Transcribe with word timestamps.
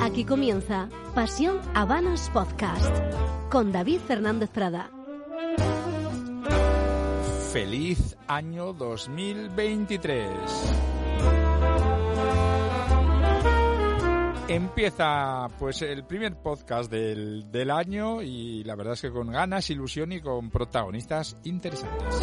Aquí 0.00 0.24
comienza 0.24 0.88
Pasión 1.14 1.58
Habanos 1.74 2.30
Podcast 2.30 2.96
con 3.50 3.72
David 3.72 4.00
Fernández 4.06 4.50
Prada. 4.50 4.90
Feliz 7.52 8.16
año 8.28 8.72
2023. 8.72 11.43
Empieza 14.48 15.48
pues 15.58 15.80
el 15.80 16.04
primer 16.04 16.36
podcast 16.36 16.90
del, 16.90 17.50
del, 17.50 17.70
año 17.70 18.20
y 18.20 18.62
la 18.64 18.74
verdad 18.74 18.92
es 18.92 19.00
que 19.00 19.10
con 19.10 19.30
ganas, 19.30 19.70
ilusión 19.70 20.12
y 20.12 20.20
con 20.20 20.50
protagonistas 20.50 21.36
interesantes. 21.44 22.20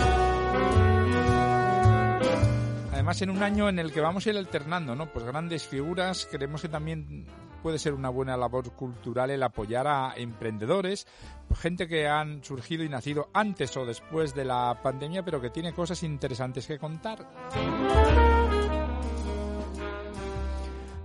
Además 2.94 3.22
en 3.24 3.32
un 3.32 3.42
año 3.42 3.68
en 3.70 3.80
el 3.80 3.92
que 3.92 4.02
vamos 4.02 4.28
a 4.28 4.30
ir 4.30 4.38
alternando, 4.38 4.96
¿no? 4.96 5.12
Pues 5.12 5.26
grandes 5.26 5.66
figuras, 5.66 6.28
creemos 6.30 6.62
que 6.62 6.70
también 6.70 7.26
puede 7.64 7.80
ser 7.80 7.94
una 7.94 8.10
buena 8.10 8.38
labor 8.38 8.72
cultural 8.74 9.32
el 9.32 9.42
apoyar 9.42 9.88
a 9.88 10.14
emprendedores, 10.16 11.08
gente 11.56 11.88
que 11.88 12.08
han 12.08 12.44
surgido 12.44 12.84
y 12.84 12.90
nacido 12.90 13.30
antes 13.34 13.76
o 13.78 13.86
después 13.86 14.36
de 14.36 14.46
la 14.46 14.80
pandemia, 14.84 15.24
pero 15.24 15.42
que 15.42 15.50
tiene 15.50 15.74
cosas 15.74 16.04
interesantes 16.04 16.68
que 16.68 16.78
contar. 16.78 17.28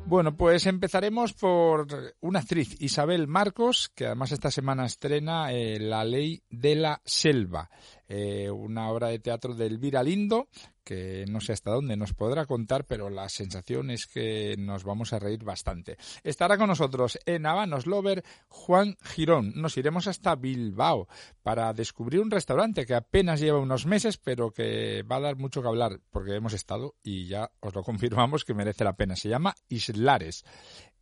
Bueno, 0.08 0.36
pues 0.36 0.66
empezaremos 0.66 1.32
por 1.32 2.14
una 2.20 2.38
actriz, 2.38 2.80
Isabel 2.80 3.26
Marcos, 3.26 3.90
que 3.92 4.06
además 4.06 4.30
esta 4.30 4.52
semana 4.52 4.86
estrena 4.86 5.52
eh, 5.52 5.80
La 5.80 6.04
Ley 6.04 6.44
de 6.48 6.76
la 6.76 7.02
Selva, 7.04 7.68
eh, 8.06 8.48
una 8.48 8.88
obra 8.88 9.08
de 9.08 9.18
teatro 9.18 9.52
de 9.52 9.66
Elvira 9.66 10.04
Lindo, 10.04 10.46
que 10.86 11.24
no 11.28 11.40
sé 11.40 11.52
hasta 11.52 11.72
dónde 11.72 11.96
nos 11.96 12.14
podrá 12.14 12.46
contar, 12.46 12.84
pero 12.84 13.10
la 13.10 13.28
sensación 13.28 13.90
es 13.90 14.06
que 14.06 14.54
nos 14.56 14.84
vamos 14.84 15.12
a 15.12 15.18
reír 15.18 15.42
bastante. 15.42 15.98
Estará 16.22 16.56
con 16.56 16.68
nosotros 16.68 17.18
en 17.26 17.44
Habanos 17.44 17.86
Lover 17.86 18.24
Juan 18.48 18.96
Girón. 19.02 19.52
Nos 19.56 19.76
iremos 19.76 20.06
hasta 20.06 20.36
Bilbao 20.36 21.08
para 21.42 21.72
descubrir 21.72 22.20
un 22.20 22.30
restaurante 22.30 22.86
que 22.86 22.94
apenas 22.94 23.40
lleva 23.40 23.58
unos 23.58 23.84
meses, 23.84 24.16
pero 24.16 24.52
que 24.52 25.02
va 25.02 25.16
a 25.16 25.20
dar 25.20 25.36
mucho 25.36 25.60
que 25.60 25.68
hablar, 25.68 26.00
porque 26.10 26.36
hemos 26.36 26.52
estado 26.52 26.94
y 27.02 27.26
ya 27.26 27.50
os 27.58 27.74
lo 27.74 27.82
confirmamos 27.84 28.44
que 28.44 28.54
merece 28.54 28.84
la 28.84 28.96
pena. 28.96 29.16
Se 29.16 29.28
llama 29.28 29.56
Islares. 29.68 30.44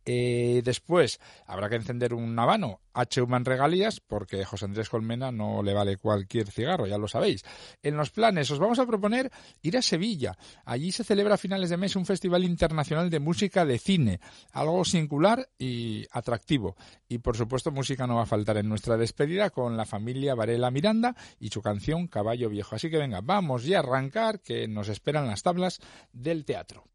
Eh, 0.05 0.61
después 0.63 1.19
habrá 1.45 1.69
que 1.69 1.75
encender 1.75 2.13
un 2.13 2.37
habano 2.37 2.81
H. 2.93 3.21
Human 3.21 3.43
Regalías 3.43 3.99
porque 3.99 4.45
José 4.45 4.65
Andrés 4.65 4.89
Colmena 4.89 5.31
no 5.31 5.63
le 5.63 5.73
vale 5.73 5.97
cualquier 5.97 6.51
cigarro, 6.51 6.87
ya 6.87 6.97
lo 6.97 7.07
sabéis. 7.07 7.43
En 7.81 7.97
los 7.97 8.11
planes 8.11 8.49
os 8.51 8.59
vamos 8.59 8.79
a 8.79 8.85
proponer 8.85 9.31
ir 9.61 9.77
a 9.77 9.81
Sevilla. 9.81 10.37
Allí 10.63 10.91
se 10.91 11.03
celebra 11.03 11.35
a 11.35 11.37
finales 11.37 11.69
de 11.69 11.77
mes 11.77 11.95
un 11.95 12.05
festival 12.05 12.43
internacional 12.43 13.09
de 13.09 13.19
música 13.19 13.65
de 13.65 13.79
cine, 13.79 14.19
algo 14.51 14.85
singular 14.85 15.49
y 15.57 16.05
atractivo. 16.11 16.75
Y 17.07 17.19
por 17.19 17.35
supuesto 17.35 17.71
música 17.71 18.07
no 18.07 18.15
va 18.15 18.23
a 18.23 18.27
faltar 18.27 18.57
en 18.57 18.69
nuestra 18.69 18.97
despedida 18.97 19.49
con 19.49 19.75
la 19.75 19.85
familia 19.85 20.35
Varela 20.35 20.71
Miranda 20.71 21.15
y 21.39 21.49
su 21.49 21.61
canción 21.61 22.07
Caballo 22.07 22.49
Viejo. 22.49 22.75
Así 22.75 22.89
que 22.89 22.97
venga, 22.97 23.21
vamos 23.21 23.65
ya 23.65 23.77
a 23.77 23.79
arrancar 23.79 24.39
que 24.41 24.67
nos 24.67 24.89
esperan 24.89 25.27
las 25.27 25.43
tablas 25.43 25.79
del 26.11 26.45
teatro. 26.45 26.85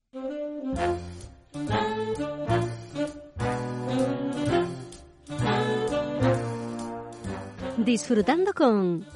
Disfrutando 7.84 8.52
con... 8.52 9.06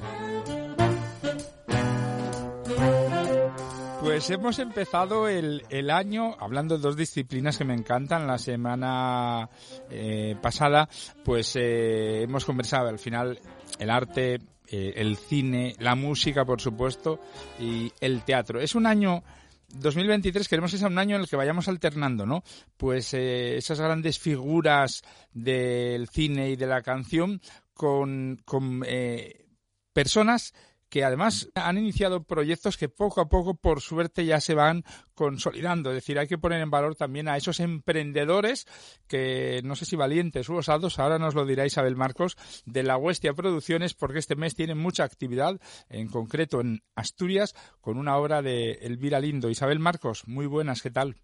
Pues 4.01 4.29
hemos 4.29 4.59
empezado 4.59 5.27
el, 5.27 5.63
el, 5.69 5.89
año 5.89 6.35
hablando 6.39 6.77
de 6.77 6.81
dos 6.81 6.95
disciplinas 6.95 7.57
que 7.57 7.65
me 7.65 7.73
encantan. 7.73 8.27
La 8.27 8.37
semana 8.37 9.49
eh, 9.89 10.35
pasada, 10.41 10.89
pues 11.23 11.55
eh, 11.55 12.23
hemos 12.23 12.45
conversado 12.45 12.87
al 12.87 12.99
final 12.99 13.39
el 13.79 13.89
arte, 13.89 14.39
eh, 14.67 14.93
el 14.95 15.17
cine, 15.17 15.75
la 15.79 15.95
música, 15.95 16.45
por 16.45 16.61
supuesto, 16.61 17.19
y 17.59 17.91
el 17.99 18.23
teatro. 18.23 18.59
Es 18.59 18.73
un 18.73 18.85
año 18.85 19.23
2023 19.69 20.47
queremos 20.47 20.71
que 20.71 20.77
sea 20.77 20.87
un 20.87 20.99
año 20.99 21.15
en 21.15 21.23
el 21.23 21.27
que 21.27 21.35
vayamos 21.35 21.67
alternando, 21.67 22.25
¿no? 22.25 22.43
Pues 22.77 23.13
esas 23.13 23.79
grandes 23.79 24.19
figuras 24.19 25.03
del 25.33 26.07
cine 26.09 26.51
y 26.51 26.55
de 26.55 26.67
la 26.67 26.81
canción 26.81 27.41
con, 27.75 28.41
con 28.45 28.83
eh, 28.87 29.45
personas 29.93 30.53
que 30.89 31.03
además 31.03 31.49
han 31.55 31.77
iniciado 31.77 32.23
proyectos 32.23 32.77
que 32.77 32.89
poco 32.89 33.19
a 33.19 33.27
poco, 33.27 33.55
por 33.55 33.81
suerte, 33.81 34.25
ya 34.25 34.39
se 34.39 34.53
van 34.53 34.83
consolidando. 35.13 35.89
Es 35.89 35.95
decir, 35.95 36.17
hay 36.17 36.27
que 36.27 36.37
poner 36.37 36.61
en 36.61 36.69
valor 36.69 36.95
también 36.95 37.27
a 37.27 37.35
esos 37.35 37.59
emprendedores 37.59 38.65
que, 39.07 39.61
no 39.63 39.75
sé 39.75 39.85
si 39.85 39.95
valientes 39.95 40.47
u 40.47 40.55
osados, 40.55 40.97
ahora 40.99 41.19
nos 41.19 41.35
lo 41.35 41.45
dirá 41.45 41.65
Isabel 41.65 41.97
Marcos, 41.97 42.37
de 42.65 42.83
la 42.83 42.97
Huestia 42.97 43.33
Producciones, 43.33 43.93
porque 43.93 44.19
este 44.19 44.37
mes 44.37 44.55
tienen 44.55 44.77
mucha 44.77 45.03
actividad, 45.03 45.59
en 45.89 46.07
concreto 46.07 46.61
en 46.61 46.81
Asturias, 46.95 47.55
con 47.81 47.97
una 47.97 48.15
obra 48.15 48.41
de 48.41 48.73
Elvira 48.81 49.19
Lindo. 49.19 49.49
Isabel 49.49 49.79
Marcos, 49.79 50.27
muy 50.27 50.45
buenas, 50.45 50.81
¿qué 50.81 50.91
tal? 50.91 51.17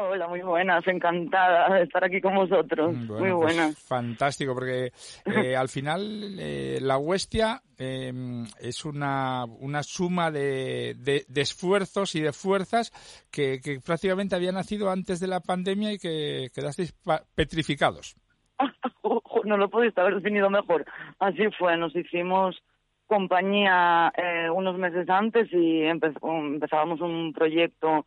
Hola, 0.00 0.28
muy 0.28 0.42
buenas, 0.42 0.86
encantada 0.86 1.74
de 1.74 1.82
estar 1.82 2.04
aquí 2.04 2.20
con 2.20 2.36
vosotros. 2.36 2.94
muy 2.94 3.32
pues 3.32 3.34
buenas. 3.34 3.78
fantástico, 3.84 4.54
porque 4.54 4.92
eh, 5.24 5.56
al 5.56 5.68
final 5.68 6.36
eh, 6.38 6.78
la 6.80 6.98
Huestia 6.98 7.62
em, 7.76 8.44
es 8.60 8.84
una, 8.84 9.44
una 9.44 9.82
suma 9.82 10.30
de, 10.30 10.94
de, 10.94 11.40
esfuerzos 11.40 12.14
y 12.14 12.20
de 12.20 12.32
fuerzas 12.32 12.92
que, 13.32 13.60
que, 13.60 13.80
prácticamente 13.80 14.36
había 14.36 14.52
nacido 14.52 14.88
antes 14.88 15.18
de 15.18 15.26
la 15.26 15.40
pandemia 15.40 15.92
y 15.92 15.98
que 15.98 16.50
quedasteis 16.54 16.94
petrificados. 17.34 18.14
no 19.44 19.56
lo 19.56 19.68
pudiste 19.68 20.00
haber 20.00 20.14
definido 20.14 20.48
mejor. 20.48 20.84
Así 21.18 21.42
fue, 21.58 21.76
nos 21.76 21.96
hicimos 21.96 22.62
compañía 23.08 24.12
eh, 24.16 24.48
unos 24.50 24.78
meses 24.78 25.08
antes 25.08 25.48
y 25.52 25.82
empezábamos 25.82 27.00
un 27.00 27.32
proyecto 27.32 28.06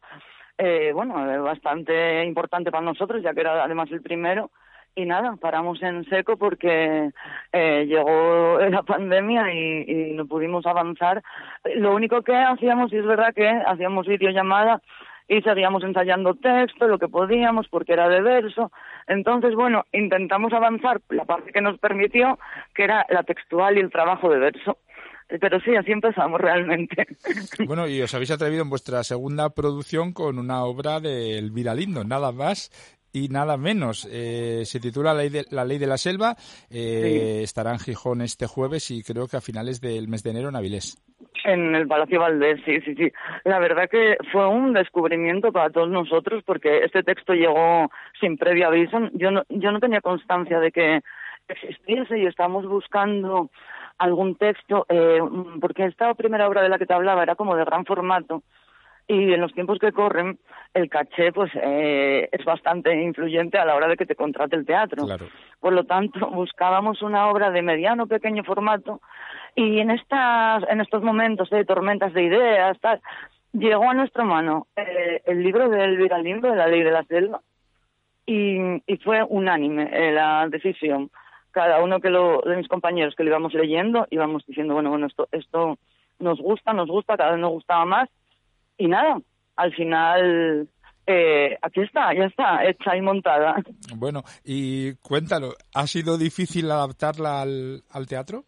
eh, 0.64 0.92
bueno, 0.94 1.16
bastante 1.44 2.24
importante 2.24 2.70
para 2.70 2.86
nosotros, 2.86 3.24
ya 3.24 3.34
que 3.34 3.42
era 3.42 3.64
además 3.64 3.90
el 3.92 4.04
primero. 4.04 4.52
Y 4.94 5.06
nada, 5.06 5.36
paramos 5.42 5.82
en 5.82 6.08
seco 6.08 6.38
porque 6.38 7.10
eh, 7.52 7.86
llegó 7.88 8.60
la 8.70 8.84
pandemia 8.84 9.52
y, 9.52 9.86
y 9.88 10.14
no 10.14 10.28
pudimos 10.28 10.68
avanzar. 10.68 11.24
Lo 11.78 11.96
único 11.96 12.22
que 12.22 12.36
hacíamos, 12.36 12.94
y 12.94 12.98
es 12.98 13.06
verdad 13.06 13.34
que 13.34 13.48
hacíamos 13.48 14.06
videollamada 14.06 14.82
y 15.28 15.42
seguíamos 15.42 15.84
ensayando 15.84 16.36
texto, 16.36 16.88
lo 16.88 17.00
que 17.00 17.08
podíamos, 17.08 17.68
porque 17.70 17.94
era 17.94 18.08
de 18.08 18.22
verso. 18.22 18.72
Entonces, 19.08 19.56
bueno, 19.56 19.86
intentamos 19.94 20.54
avanzar 20.54 21.02
la 21.10 21.26
parte 21.26 21.52
que 21.52 21.62
nos 21.62 21.80
permitió, 21.80 22.38
que 22.76 22.84
era 22.84 23.08
la 23.10 23.24
textual 23.24 23.78
y 23.78 23.80
el 23.80 23.90
trabajo 23.90 24.30
de 24.30 24.38
verso 24.38 24.78
pero 25.40 25.60
sí, 25.62 25.76
así 25.76 25.92
empezamos 25.92 26.40
realmente. 26.40 27.08
Bueno, 27.68 27.88
y 27.88 28.02
os 28.02 28.14
habéis 28.14 28.32
atrevido 28.32 28.64
en 28.64 28.70
vuestra 28.70 29.04
segunda 29.04 29.50
producción 29.50 30.14
con 30.14 30.40
una 30.40 30.64
obra 30.64 31.00
de 31.00 31.38
Elvira 31.38 31.74
Lindo, 31.74 32.04
nada 32.04 32.32
más 32.32 32.72
y 33.14 33.30
nada 33.30 33.58
menos. 33.58 34.08
Eh, 34.12 34.64
se 34.66 34.80
titula 34.80 35.14
La 35.14 35.22
ley 35.22 35.30
de 35.30 35.46
la, 35.52 35.66
ley 35.66 35.78
de 35.78 35.88
la 35.88 35.98
selva. 35.98 36.36
Eh, 36.70 37.42
Estará 37.44 37.72
en 37.72 37.80
Gijón 37.80 38.22
este 38.22 38.48
jueves 38.48 38.92
y 38.92 39.04
creo 39.04 39.28
que 39.28 39.38
a 39.38 39.42
finales 39.42 39.82
del 39.82 40.08
mes 40.08 40.24
de 40.24 40.32
enero 40.32 40.50
en 40.50 40.56
Avilés. 40.56 40.98
En 41.44 41.76
el 41.76 41.88
Palacio 41.88 42.20
Valdés, 42.20 42.62
sí, 42.66 42.80
sí, 42.82 42.96
sí. 42.96 43.12
La 43.46 43.60
verdad 43.60 43.90
que 43.90 44.18
fue 44.32 44.48
un 44.48 44.74
descubrimiento 44.74 45.52
para 45.52 45.70
todos 45.70 45.90
nosotros 45.90 46.44
porque 46.46 46.84
este 46.84 47.04
texto 47.04 47.34
llegó 47.34 47.90
sin 48.20 48.38
previo 48.38 48.68
aviso. 48.68 49.10
Yo 49.14 49.32
no, 49.32 49.44
yo 49.50 49.72
no 49.72 49.80
tenía 49.80 50.02
constancia 50.02 50.60
de 50.60 50.72
que 50.72 51.02
existiese 51.48 52.20
y 52.20 52.26
estábamos 52.26 52.66
buscando 52.68 53.50
algún 54.02 54.36
texto, 54.36 54.86
eh, 54.90 55.20
porque 55.60 55.86
esta 55.86 56.14
primera 56.16 56.48
obra 56.48 56.62
de 56.62 56.70
la 56.70 56.80
que 56.80 56.86
te 56.86 56.94
hablaba 56.94 57.24
era 57.24 57.36
como 57.36 57.56
de 57.56 57.66
gran 57.66 57.86
formato 57.86 58.44
y 59.08 59.34
en 59.34 59.42
los 59.42 59.54
tiempos 59.54 59.78
que 59.80 59.92
corren 59.92 60.40
el 60.74 60.90
caché 60.90 61.32
pues 61.34 61.52
eh, 61.56 62.30
es 62.32 62.46
bastante 62.46 62.94
influyente 63.02 63.58
a 63.58 63.66
la 63.66 63.76
hora 63.76 63.88
de 63.88 63.98
que 63.98 64.06
te 64.06 64.16
contrate 64.16 64.56
el 64.56 64.66
teatro. 64.66 65.06
Por 65.60 65.74
lo 65.74 65.84
tanto, 65.84 66.30
buscábamos 66.32 67.02
una 67.02 67.28
obra 67.28 67.52
de 67.52 67.62
mediano 67.62 68.08
pequeño 68.08 68.44
formato 68.44 69.02
y 69.56 69.80
en 69.80 69.92
estas 69.92 70.64
en 70.70 70.82
estos 70.82 71.04
momentos 71.04 71.50
de 71.50 71.66
tormentas 71.66 72.14
de 72.14 72.24
ideas 72.24 72.80
tal, 72.80 73.02
llegó 73.54 73.90
a 73.90 73.94
nuestra 73.94 74.24
mano 74.24 74.68
eh, 74.78 75.22
el 75.26 75.44
libro 75.44 75.70
de 75.70 75.84
Elvira 75.84 76.18
Lindo 76.18 76.50
de 76.50 76.56
la 76.56 76.68
Ley 76.68 76.84
de 76.84 76.92
la 76.92 77.04
Selva 77.04 77.42
y, 78.26 78.82
y 78.88 78.98
fue 79.04 79.24
unánime 79.24 79.90
eh, 79.92 80.12
la 80.12 80.48
decisión. 80.50 81.12
Cada 81.52 81.84
uno 81.84 82.00
que 82.00 82.10
lo, 82.10 82.42
de 82.42 82.56
mis 82.56 82.68
compañeros 82.68 83.16
que 83.16 83.24
lo 83.24 83.30
íbamos 83.30 83.54
leyendo 83.54 84.08
íbamos 84.10 84.46
diciendo 84.46 84.74
bueno 84.74 84.90
bueno 84.90 85.08
esto 85.08 85.28
esto 85.32 85.78
nos 86.20 86.40
gusta 86.40 86.74
nos 86.74 86.88
gusta 86.88 87.18
cada 87.18 87.32
vez 87.32 87.40
nos 87.40 87.52
gustaba 87.52 87.86
más 87.86 88.10
y 88.78 88.88
nada 88.88 89.20
al 89.56 89.74
final 89.74 90.68
eh, 91.08 91.58
aquí 91.62 91.82
está, 91.82 92.14
ya 92.14 92.26
está, 92.26 92.64
hecha 92.66 92.96
y 92.96 93.02
montada. 93.02 93.56
Bueno, 93.96 94.24
y 94.46 94.94
cuéntalo, 94.98 95.54
¿ha 95.74 95.88
sido 95.88 96.18
difícil 96.18 96.70
adaptarla 96.70 97.42
al, 97.42 97.82
al 97.92 98.08
teatro? 98.08 98.46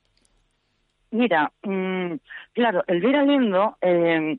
Mira, 1.12 1.52
mmm, 1.64 2.14
claro, 2.54 2.84
Elvira 2.88 3.24
Lindo 3.24 3.78
eh, 3.82 4.38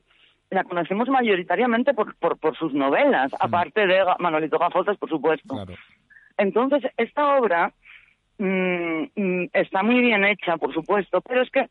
la 0.49 0.63
conocemos 0.63 1.07
mayoritariamente 1.09 1.93
por, 1.93 2.15
por, 2.15 2.37
por 2.37 2.57
sus 2.57 2.73
novelas, 2.73 3.31
mm. 3.31 3.35
aparte 3.39 3.85
de 3.85 4.03
Manolito 4.19 4.57
Gafotas, 4.57 4.97
por 4.97 5.09
supuesto. 5.09 5.55
Entonces, 6.37 6.83
esta 6.97 7.37
obra 7.37 7.73
mmm, 8.37 9.45
está 9.53 9.83
muy 9.83 10.01
bien 10.01 10.23
hecha, 10.25 10.57
por 10.57 10.73
supuesto, 10.73 11.21
pero 11.21 11.41
es 11.41 11.49
que 11.51 11.69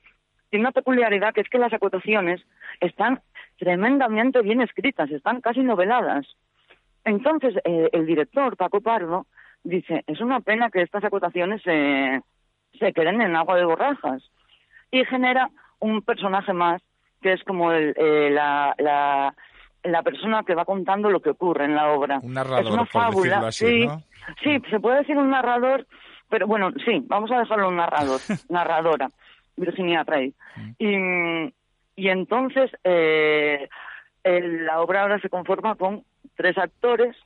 tiene 0.51 0.65
una 0.65 0.73
peculiaridad 0.73 1.35
que 1.35 1.41
es 1.41 1.49
que 1.49 1.59
las 1.59 1.73
acotaciones 1.73 2.41
están 2.81 3.21
tremendamente 3.59 4.41
bien 4.43 4.61
escritas, 4.61 5.11
están 5.11 5.41
casi 5.41 5.61
noveladas. 5.61 6.27
Entonces, 7.05 7.55
eh, 7.65 7.91
el 7.93 8.07
director, 8.07 8.57
Paco 8.57 8.81
Pardo, 8.81 9.27
dice, 9.63 10.05
es 10.07 10.21
una 10.21 10.41
pena 10.41 10.71
que 10.71 10.83
estas 10.83 11.05
acotaciones 11.05 11.63
se, 11.63 12.21
se 12.79 12.93
queden 12.93 13.21
en 13.21 13.37
agua 13.37 13.57
de 13.57 13.65
borrajas. 13.65 14.23
Y 14.91 15.05
genera 15.07 15.51
un 15.81 16.03
personaje 16.03 16.53
más, 16.53 16.83
que 17.21 17.33
es 17.33 17.43
como 17.45 17.73
el, 17.73 17.95
eh, 17.97 18.31
la, 18.31 18.75
la, 18.79 19.35
la, 19.83 20.03
persona 20.03 20.45
que 20.45 20.55
va 20.55 20.65
contando 20.65 21.11
lo 21.11 21.21
que 21.21 21.31
ocurre 21.31 21.65
en 21.65 21.75
la 21.75 21.89
obra. 21.89 22.21
Un 22.23 22.35
narrador, 22.35 22.65
es 22.65 22.71
una 22.71 22.87
fábula, 22.87 23.51
sí, 23.51 23.89
sí, 24.43 24.63
se 24.71 24.81
puede 24.81 24.99
decir 24.99 25.17
un 25.17 25.31
narrador, 25.31 25.87
pero 26.29 26.47
bueno, 26.47 26.73
sí, 26.85 27.03
vamos 27.07 27.31
a 27.31 27.39
dejarlo 27.39 27.69
un 27.69 27.77
narrador, 27.77 28.21
narradora, 28.49 29.11
Virginia 29.57 30.05
Rey. 30.05 30.35
Y 30.79 31.53
y 31.97 32.09
entonces 32.09 32.71
eh, 32.83 33.69
la 34.25 34.81
obra 34.81 35.03
ahora 35.03 35.19
se 35.21 35.29
conforma 35.29 35.77
con 35.77 36.05
tres 36.37 36.59
actores, 36.59 37.17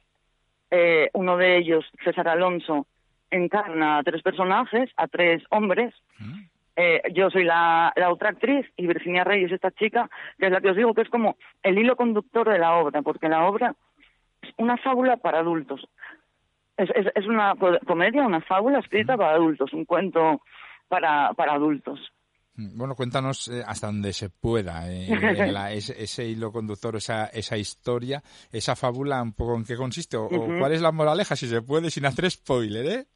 eh, 0.70 1.08
uno 1.14 1.36
de 1.36 1.56
ellos, 1.56 1.84
César 2.04 2.28
Alonso, 2.28 2.86
encarna 3.30 3.98
a 3.98 4.02
tres 4.02 4.22
personajes, 4.22 4.90
a 4.96 5.06
tres 5.08 5.42
hombres. 5.50 5.94
Mm. 6.18 6.40
Eh, 6.76 7.02
yo 7.12 7.30
soy 7.30 7.44
la, 7.44 7.92
la, 7.96 8.12
otra 8.12 8.30
actriz 8.30 8.66
y 8.76 8.86
Virginia 8.86 9.24
Reyes, 9.24 9.50
esta 9.50 9.72
chica, 9.72 10.08
que 10.38 10.46
es 10.46 10.52
la 10.52 10.60
que 10.60 10.70
os 10.70 10.76
digo 10.76 10.94
que 10.94 11.02
es 11.02 11.08
como 11.08 11.36
el 11.62 11.76
hilo 11.76 11.96
conductor 11.96 12.48
de 12.48 12.58
la 12.58 12.76
obra, 12.76 13.02
porque 13.02 13.28
la 13.28 13.46
obra 13.46 13.74
es 14.42 14.50
una 14.58 14.76
fábula 14.76 15.16
para 15.16 15.40
adultos. 15.40 15.88
Es, 16.78 16.88
es, 16.94 17.06
es 17.14 17.26
una 17.26 17.54
comedia, 17.86 18.22
una 18.22 18.40
fábula 18.40 18.78
escrita 18.78 19.16
mm. 19.16 19.18
para 19.18 19.34
adultos, 19.34 19.72
un 19.74 19.84
cuento 19.84 20.40
para, 20.88 21.34
para 21.34 21.52
adultos. 21.52 22.00
Bueno, 22.60 22.96
cuéntanos 22.96 23.46
eh, 23.48 23.62
hasta 23.64 23.86
donde 23.86 24.12
se 24.12 24.30
pueda 24.30 24.90
eh, 24.90 25.06
ese, 25.76 26.26
hilo 26.26 26.50
conductor, 26.50 26.96
esa, 26.96 27.26
esa 27.26 27.56
historia, 27.56 28.20
esa 28.50 28.74
fábula, 28.74 29.22
un 29.22 29.32
poco 29.32 29.54
en 29.56 29.64
qué 29.64 29.76
consiste 29.76 30.16
o, 30.16 30.28
cuál 30.28 30.72
es 30.72 30.80
la 30.80 30.90
moraleja, 30.90 31.36
si 31.36 31.46
se 31.46 31.62
puede, 31.62 31.90
sin 31.90 32.04
hacer 32.04 32.28
spoiler, 32.28 32.86
¿eh? 32.86 33.06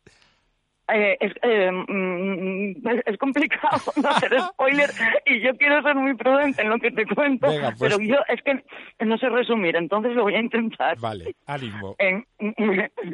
Eh 0.88 1.16
es, 1.20 1.32
mm, 1.42 2.86
es, 3.06 3.18
complicado 3.18 3.80
no 4.02 4.08
hacer 4.08 4.40
spoiler 4.40 4.90
y 5.26 5.40
yo 5.40 5.56
quiero 5.56 5.82
ser 5.82 5.94
muy 5.94 6.14
prudente 6.14 6.62
en 6.62 6.70
lo 6.70 6.78
que 6.78 6.90
te 6.90 7.06
cuento, 7.06 7.46
pues 7.46 7.78
pero 7.78 7.98
yo 8.00 8.16
es 8.28 8.42
que 8.42 8.62
no 9.04 9.16
sé 9.18 9.28
resumir, 9.28 9.76
entonces 9.76 10.14
lo 10.14 10.24
voy 10.24 10.34
a 10.34 10.40
intentar. 10.40 10.98
Vale, 10.98 11.34
ánimo. 11.46 11.96
En, 11.98 12.26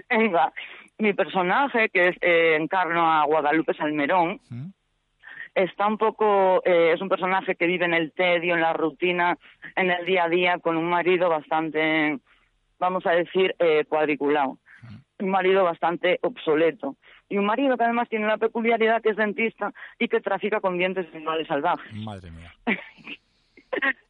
venga, 0.08 0.52
mi 0.98 1.12
personaje, 1.12 1.88
que 1.90 2.08
es 2.08 2.16
encarno 2.22 3.10
a 3.10 3.24
Guadalupe 3.24 3.74
Salmerón, 3.74 4.40
está 5.62 5.86
un 5.86 5.98
poco, 5.98 6.62
eh, 6.64 6.92
es 6.94 7.00
un 7.00 7.08
personaje 7.08 7.56
que 7.56 7.66
vive 7.66 7.84
en 7.84 7.94
el 7.94 8.12
tedio, 8.12 8.54
en 8.54 8.60
la 8.60 8.72
rutina, 8.72 9.36
en 9.76 9.90
el 9.90 10.06
día 10.06 10.24
a 10.24 10.28
día, 10.28 10.58
con 10.58 10.76
un 10.76 10.88
marido 10.88 11.28
bastante, 11.28 12.18
vamos 12.78 13.04
a 13.06 13.12
decir, 13.12 13.54
eh, 13.58 13.84
cuadriculado. 13.88 14.58
Un 15.18 15.30
marido 15.30 15.64
bastante 15.64 16.20
obsoleto. 16.22 16.96
Y 17.28 17.36
un 17.36 17.46
marido 17.46 17.76
que 17.76 17.84
además 17.84 18.08
tiene 18.08 18.24
una 18.24 18.38
peculiaridad 18.38 19.02
que 19.02 19.10
es 19.10 19.16
dentista 19.16 19.72
y 19.98 20.08
que 20.08 20.20
trafica 20.20 20.60
con 20.60 20.78
dientes 20.78 21.06
animales 21.14 21.46
salvajes. 21.46 21.92
Madre 21.94 22.30
mía. 22.30 22.52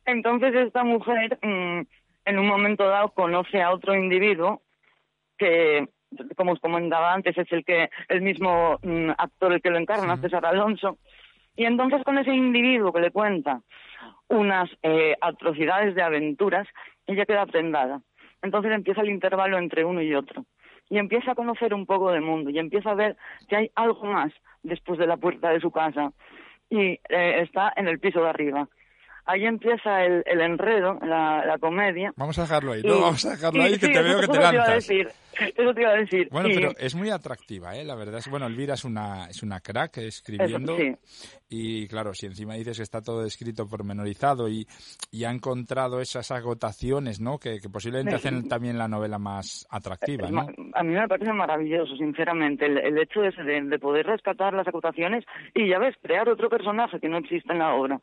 Entonces 0.07 0.55
esta 0.55 0.85
mujer, 0.85 1.39
mm, 1.43 1.81
en 2.25 2.39
un 2.39 2.47
momento 2.47 2.85
dado, 2.87 3.11
conoce 3.11 3.61
a 3.61 3.73
otro 3.73 3.95
individuo 3.95 4.63
que 5.37 5.89
como 6.37 6.53
os 6.53 6.61
comentaba 6.61 7.13
antes, 7.13 7.37
es 7.37 7.51
el 7.53 7.65
que 7.65 7.91
el 8.09 8.23
mismo 8.23 8.79
mm, 8.83 9.11
actor 9.19 9.53
el 9.53 9.61
que 9.61 9.71
lo 9.71 9.79
encarna, 9.79 10.17
César 10.17 10.47
Alonso, 10.47 10.99
y 11.57 11.65
entonces 11.65 12.03
con 12.05 12.19
ese 12.19 12.33
individuo 12.33 12.93
que 12.93 13.01
le 13.01 13.11
cuenta 13.11 13.61
unas 14.29 14.71
eh, 14.83 15.17
atrocidades 15.21 15.95
de 15.95 16.03
aventuras, 16.03 16.67
ella 17.07 17.27
queda 17.27 17.47
prendada. 17.47 18.01
Entonces 18.43 18.73
empieza 18.73 19.01
el 19.01 19.11
intervalo 19.11 19.59
entre 19.59 19.85
uno 19.85 20.01
y 20.01 20.15
otro. 20.15 20.45
Y 20.91 20.99
empieza 20.99 21.33
a 21.33 21.35
conocer 21.35 21.75
un 21.75 21.87
poco 21.87 22.11
del 22.11 22.23
mundo 22.23 22.51
y 22.51 22.59
empieza 22.59 22.91
a 22.91 22.95
ver 22.95 23.17
que 23.49 23.57
hay 23.57 23.71
algo 23.75 24.05
más 24.05 24.33
después 24.63 24.99
de 24.99 25.07
la 25.07 25.17
puerta 25.17 25.51
de 25.51 25.61
su 25.61 25.71
casa. 25.71 26.13
Y 26.71 27.01
eh, 27.09 27.41
está 27.43 27.73
en 27.77 27.89
el 27.89 27.99
piso 27.99 28.23
de 28.23 28.31
arriba 28.31 28.69
ahí 29.29 29.45
empieza 29.45 30.05
el, 30.05 30.23
el 30.27 30.41
enredo, 30.41 30.99
la, 31.03 31.45
la, 31.45 31.59
comedia. 31.59 32.13
Vamos 32.17 32.39
a 32.39 32.43
dejarlo 32.43 32.73
ahí, 32.73 32.83
¿no? 32.83 33.01
Vamos 33.01 33.25
a 33.27 33.31
dejarlo 33.31 33.63
ahí, 33.63 33.79
que 33.79 33.89
te 33.89 34.03
veo 34.03 34.21
que 34.21 34.27
te 34.27 34.39
lanzas. 34.39 34.51
Te 34.51 34.55
iba 34.55 34.65
a 34.65 34.75
decir, 34.75 35.09
eso 35.57 35.75
te 35.75 35.81
iba 35.83 35.91
a 35.91 35.97
decir. 35.97 36.29
Bueno, 36.33 36.49
pero 36.53 36.73
es 36.79 36.95
muy 36.95 37.11
atractiva, 37.11 37.77
¿eh? 37.77 37.85
La 37.85 37.95
verdad 37.95 38.19
es 38.19 38.29
bueno, 38.29 38.47
Elvira 38.47 38.75
es 38.75 38.85
una, 38.85 39.27
es 39.29 39.43
una 39.43 39.61
crack 39.61 39.99
escribiendo. 39.99 40.77
sí. 40.77 40.95
Y 41.51 41.89
claro, 41.89 42.13
si 42.13 42.27
encima 42.27 42.55
dices 42.55 42.77
que 42.77 42.83
está 42.83 43.01
todo 43.01 43.25
escrito 43.25 43.67
pormenorizado 43.67 44.49
y, 44.49 44.67
y 45.11 45.25
ha 45.25 45.31
encontrado 45.31 46.01
esas 46.01 46.31
agotaciones, 46.31 47.21
¿no? 47.21 47.39
Que, 47.39 47.59
que 47.59 47.71
posiblemente 47.71 48.17
hacen 48.17 48.47
también 48.49 48.77
la 48.77 48.87
novela 48.87 49.19
más 49.19 49.67
atractiva, 49.71 50.31
¿no? 50.31 50.47
A 50.75 50.83
mí 50.83 50.93
me 50.93 51.09
parece 51.09 51.33
maravilloso, 51.33 51.97
sinceramente, 51.97 52.67
el, 52.67 52.77
el 52.79 52.99
hecho 52.99 53.21
de, 53.23 53.31
de, 53.63 53.79
poder 53.79 54.07
rescatar 54.07 54.53
las 54.53 54.69
agotaciones 54.69 55.25
y, 55.55 55.69
ya 55.69 55.79
ves, 55.79 55.97
crear 56.03 56.29
otro 56.29 56.51
personaje 56.51 57.01
que 57.01 57.09
no 57.09 57.17
existe 57.17 57.53
en 57.53 57.61
la 57.61 57.75
obra. 57.75 57.99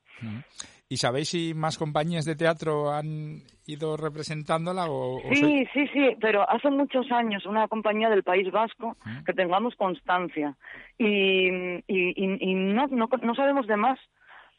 ¿Y 0.88 0.98
sabéis 0.98 1.30
si 1.30 1.54
más 1.56 1.78
compañías 1.78 2.26
de 2.26 2.36
teatro 2.36 2.92
han 2.92 3.42
ido 3.66 3.98
representándola? 3.98 4.86
O, 4.88 5.20
sí, 5.34 5.66
sí, 5.74 5.88
sí, 5.92 6.16
pero 6.22 6.48
hace 6.48 6.70
muchos 6.70 7.12
años 7.12 7.46
una 7.46 7.68
compañía 7.68 8.10
del 8.10 8.24
País 8.24 8.52
Vasco 8.52 8.96
que 9.26 9.34
tengamos 9.34 9.76
constancia 9.76 10.56
y, 11.00 11.48
y, 11.88 12.54
no, 12.56 12.86
no, 12.88 13.10
no 13.22 13.36
sabemos 13.36 13.66
de 13.66 13.78
más 13.78 14.00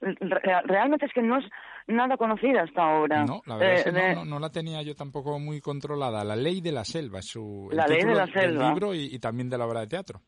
realmente 0.01 1.07
es 1.07 1.13
que 1.13 1.23
no 1.23 1.39
es 1.39 1.45
nada 1.87 2.17
conocida 2.17 2.63
hasta 2.63 2.83
ahora. 2.83 3.25
No, 3.25 3.43
la 3.47 3.57
verdad 3.57 3.75
es 3.75 3.85
que 3.85 4.15
no, 4.15 4.25
no, 4.25 4.39
la 4.39 4.51
tenía 4.51 4.83
yo 4.83 4.95
tampoco 4.95 5.39
muy 5.39 5.61
controlada. 5.61 6.25
La 6.25 6.37
ley 6.37 6.61
de 6.61 6.73
la 6.73 6.85
selva 6.85 7.21
es 7.21 7.27
su 7.27 7.69
la 7.73 7.87
ley 7.87 8.03
de 8.03 8.15
la 8.15 8.27
selva. 8.27 8.41
del 8.41 8.59
libro 8.59 8.95
y, 8.95 9.19
también 9.19 9.49
de 9.49 9.59
la 9.59 9.67
obra 9.67 9.81
de 9.81 9.87
teatro. 9.87 10.21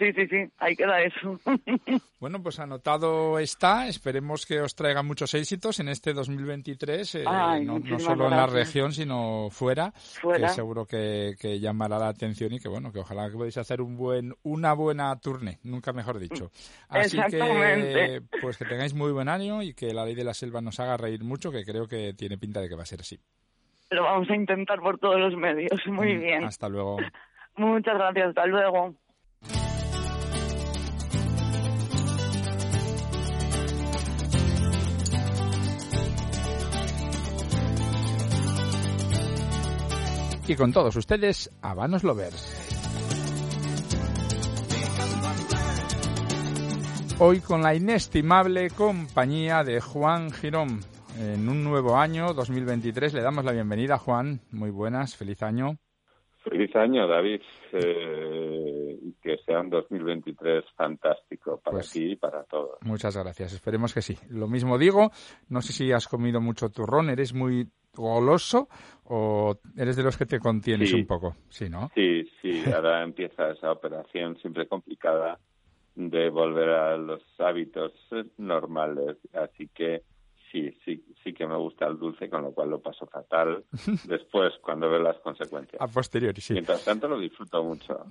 Sí, 0.00 0.14
sí, 0.14 0.26
sí, 0.28 0.50
ahí 0.56 0.74
queda 0.74 1.02
eso. 1.02 1.38
bueno, 2.20 2.42
pues 2.42 2.58
anotado 2.58 3.38
está. 3.38 3.86
Esperemos 3.86 4.46
que 4.46 4.62
os 4.62 4.74
traiga 4.74 5.02
muchos 5.02 5.34
éxitos 5.34 5.78
en 5.78 5.90
este 5.90 6.14
2023, 6.14 7.16
eh, 7.16 7.24
no, 7.62 7.98
solo 7.98 8.28
en 8.28 8.30
la 8.30 8.46
región, 8.46 8.94
sino 8.94 9.48
fuera, 9.50 9.92
que 10.22 10.48
seguro 10.48 10.86
que, 10.86 11.34
llamará 11.60 11.98
la 11.98 12.08
atención 12.08 12.54
y 12.54 12.60
que 12.60 12.70
bueno, 12.70 12.90
que 12.92 13.00
ojalá 13.00 13.28
que 13.28 13.36
podáis 13.36 13.58
hacer 13.58 13.82
un 13.82 13.98
buen, 13.98 14.32
una 14.42 14.72
buena 14.72 15.14
tournée, 15.20 15.58
nunca 15.64 15.92
mejor 15.92 16.18
dicho. 16.18 16.50
Así 16.88 17.20
que, 17.28 18.22
pues 18.40 18.56
que 18.56 18.64
tengáis 18.64 18.94
muy 18.94 19.12
buen 19.12 19.28
año 19.28 19.62
y 19.62 19.74
que 19.74 19.92
la 19.92 20.06
ley 20.06 20.14
de 20.14 20.24
la 20.24 20.32
selva 20.32 20.62
nos 20.62 20.80
haga 20.80 20.96
reír 20.96 21.24
mucho, 21.24 21.52
que 21.52 21.62
creo 21.62 21.86
que 21.86 22.14
tiene 22.14 22.38
pinta 22.38 22.62
de 22.62 22.70
que 22.70 22.74
va 22.74 22.84
a 22.84 22.86
ser 22.86 23.00
así. 23.00 23.20
Lo 23.90 24.04
vamos 24.04 24.30
a 24.30 24.34
intentar 24.34 24.80
por 24.80 24.98
todos 24.98 25.20
los 25.20 25.36
medios. 25.36 25.86
Muy 25.88 26.16
mm, 26.16 26.20
bien. 26.20 26.44
Hasta 26.44 26.70
luego. 26.70 26.96
Muchas 27.56 27.94
gracias. 27.96 28.28
Hasta 28.28 28.46
luego. 28.46 28.94
Y 40.50 40.56
con 40.56 40.72
todos 40.72 40.96
ustedes, 40.96 41.48
Habanos 41.62 42.02
Lovers. 42.02 42.42
Hoy 47.20 47.38
con 47.38 47.62
la 47.62 47.72
inestimable 47.72 48.68
compañía 48.70 49.62
de 49.62 49.80
Juan 49.80 50.32
Girón. 50.32 50.80
En 51.20 51.48
un 51.48 51.62
nuevo 51.62 51.96
año, 51.96 52.34
2023, 52.34 53.14
le 53.14 53.22
damos 53.22 53.44
la 53.44 53.52
bienvenida, 53.52 53.96
Juan. 53.96 54.40
Muy 54.50 54.70
buenas, 54.70 55.16
feliz 55.16 55.40
año. 55.44 55.76
Feliz 56.42 56.74
año, 56.74 57.06
David. 57.06 57.42
Eh, 57.72 58.98
que 59.22 59.36
sea 59.46 59.60
un 59.60 59.70
2023 59.70 60.64
fantástico 60.74 61.60
para 61.62 61.76
pues 61.76 61.92
ti 61.92 62.12
y 62.12 62.16
para 62.16 62.42
todos. 62.42 62.78
Muchas 62.80 63.16
gracias. 63.16 63.52
Esperemos 63.52 63.94
que 63.94 64.02
sí. 64.02 64.18
Lo 64.28 64.48
mismo 64.48 64.78
digo. 64.78 65.12
No 65.48 65.62
sé 65.62 65.72
si 65.72 65.92
has 65.92 66.08
comido 66.08 66.40
mucho 66.40 66.70
turrón. 66.70 67.08
¿Eres 67.08 67.34
muy 67.34 67.68
goloso 67.94 68.68
o 69.12 69.58
eres 69.76 69.96
de 69.96 70.04
los 70.04 70.16
que 70.16 70.24
te 70.24 70.38
contienes 70.38 70.92
un 70.92 71.04
poco? 71.04 71.36
Sí, 71.48 71.68
¿no? 71.68 71.90
Sí, 71.94 72.30
sí. 72.40 72.62
Ahora 72.72 73.02
empieza 73.02 73.50
esa 73.50 73.72
operación 73.72 74.36
siempre 74.38 74.68
complicada 74.68 75.38
de 75.96 76.30
volver 76.30 76.70
a 76.70 76.96
los 76.96 77.22
hábitos 77.38 77.92
normales. 78.38 79.16
Así 79.32 79.68
que 79.74 80.04
sí, 80.50 80.70
sí, 80.84 81.04
sí 81.22 81.32
que 81.32 81.46
me 81.46 81.56
gusta 81.56 81.86
el 81.86 81.98
dulce, 81.98 82.28
con 82.28 82.42
lo 82.42 82.52
cual 82.52 82.70
lo 82.70 82.80
paso 82.80 83.06
fatal 83.06 83.64
después 84.04 84.52
cuando 84.60 84.88
veo 84.90 85.00
las 85.00 85.18
consecuencias. 85.18 85.80
A 85.80 85.86
posteriori, 85.86 86.40
sí. 86.40 86.54
Mientras 86.54 86.84
tanto 86.84 87.08
lo 87.08 87.18
disfruto 87.18 87.62
mucho. 87.62 88.06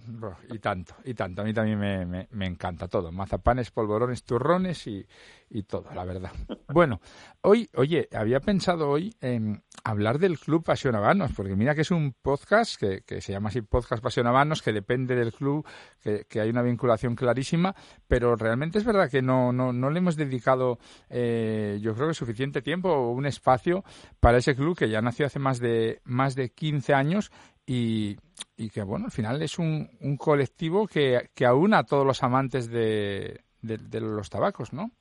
y 0.49 0.59
tanto, 0.59 0.95
y 1.03 1.13
tanto. 1.13 1.41
A 1.41 1.45
mí 1.45 1.53
también 1.53 1.79
me, 1.79 2.27
me, 2.31 2.45
encanta 2.45 2.87
todo. 2.87 3.11
Mazapanes, 3.11 3.71
polvorones, 3.71 4.23
turrones 4.23 4.87
y, 4.87 5.05
y 5.49 5.63
todo, 5.63 5.85
la 5.93 6.05
verdad. 6.05 6.31
Bueno, 6.71 7.01
hoy, 7.41 7.67
oye, 7.75 8.07
había 8.13 8.39
pensado 8.39 8.89
hoy 8.89 9.11
en 9.21 9.63
hablar 9.83 10.19
del 10.19 10.37
Club 10.37 10.63
Pasionabanos, 10.63 11.31
porque 11.35 11.55
mira 11.55 11.73
que 11.73 11.81
es 11.81 11.89
un 11.89 12.13
podcast 12.21 12.79
que, 12.79 13.01
que 13.01 13.21
se 13.21 13.31
llama 13.31 13.49
así 13.49 13.63
Podcast 13.63 14.03
Pasionabanos, 14.03 14.61
que 14.61 14.71
depende 14.71 15.15
del 15.15 15.33
club, 15.33 15.65
que, 15.99 16.25
que, 16.29 16.41
hay 16.41 16.49
una 16.51 16.61
vinculación 16.61 17.15
clarísima, 17.15 17.75
pero 18.07 18.35
realmente 18.35 18.77
es 18.77 18.85
verdad 18.85 19.09
que 19.09 19.23
no, 19.23 19.51
no, 19.51 19.73
no 19.73 19.89
le 19.89 19.97
hemos 19.97 20.15
dedicado, 20.15 20.77
eh, 21.09 21.79
yo 21.81 21.95
creo 21.95 22.09
que 22.09 22.13
suficiente 22.29 22.61
tiempo 22.61 22.89
o 22.89 23.11
un 23.11 23.25
espacio 23.25 23.83
para 24.19 24.37
ese 24.37 24.55
club 24.55 24.77
que 24.77 24.87
ya 24.87 25.01
nació 25.01 25.25
hace 25.25 25.39
más 25.39 25.59
de, 25.59 25.99
más 26.03 26.35
de 26.35 26.49
15 26.49 26.93
años 26.93 27.31
y, 27.65 28.17
y 28.55 28.69
que, 28.69 28.83
bueno, 28.83 29.05
al 29.05 29.11
final 29.11 29.41
es 29.41 29.57
un, 29.57 29.89
un 30.01 30.15
colectivo 30.15 30.87
que, 30.87 31.29
que 31.33 31.45
aúna 31.47 31.79
a 31.79 31.85
todos 31.85 32.05
los 32.05 32.21
amantes 32.21 32.69
de, 32.69 33.41
de 33.61 33.99
los 33.99 34.29
tabacos, 34.29 34.73
¿no? 34.73 34.91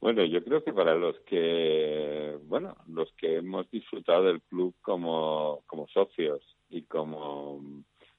Bueno, 0.00 0.24
yo 0.24 0.42
creo 0.42 0.64
que 0.64 0.72
para 0.72 0.96
los 0.96 1.16
que, 1.20 2.36
bueno, 2.46 2.76
los 2.88 3.12
que 3.12 3.36
hemos 3.36 3.70
disfrutado 3.70 4.24
del 4.24 4.42
club 4.42 4.74
como, 4.82 5.62
como 5.66 5.86
socios 5.86 6.42
y 6.68 6.82
como 6.82 7.60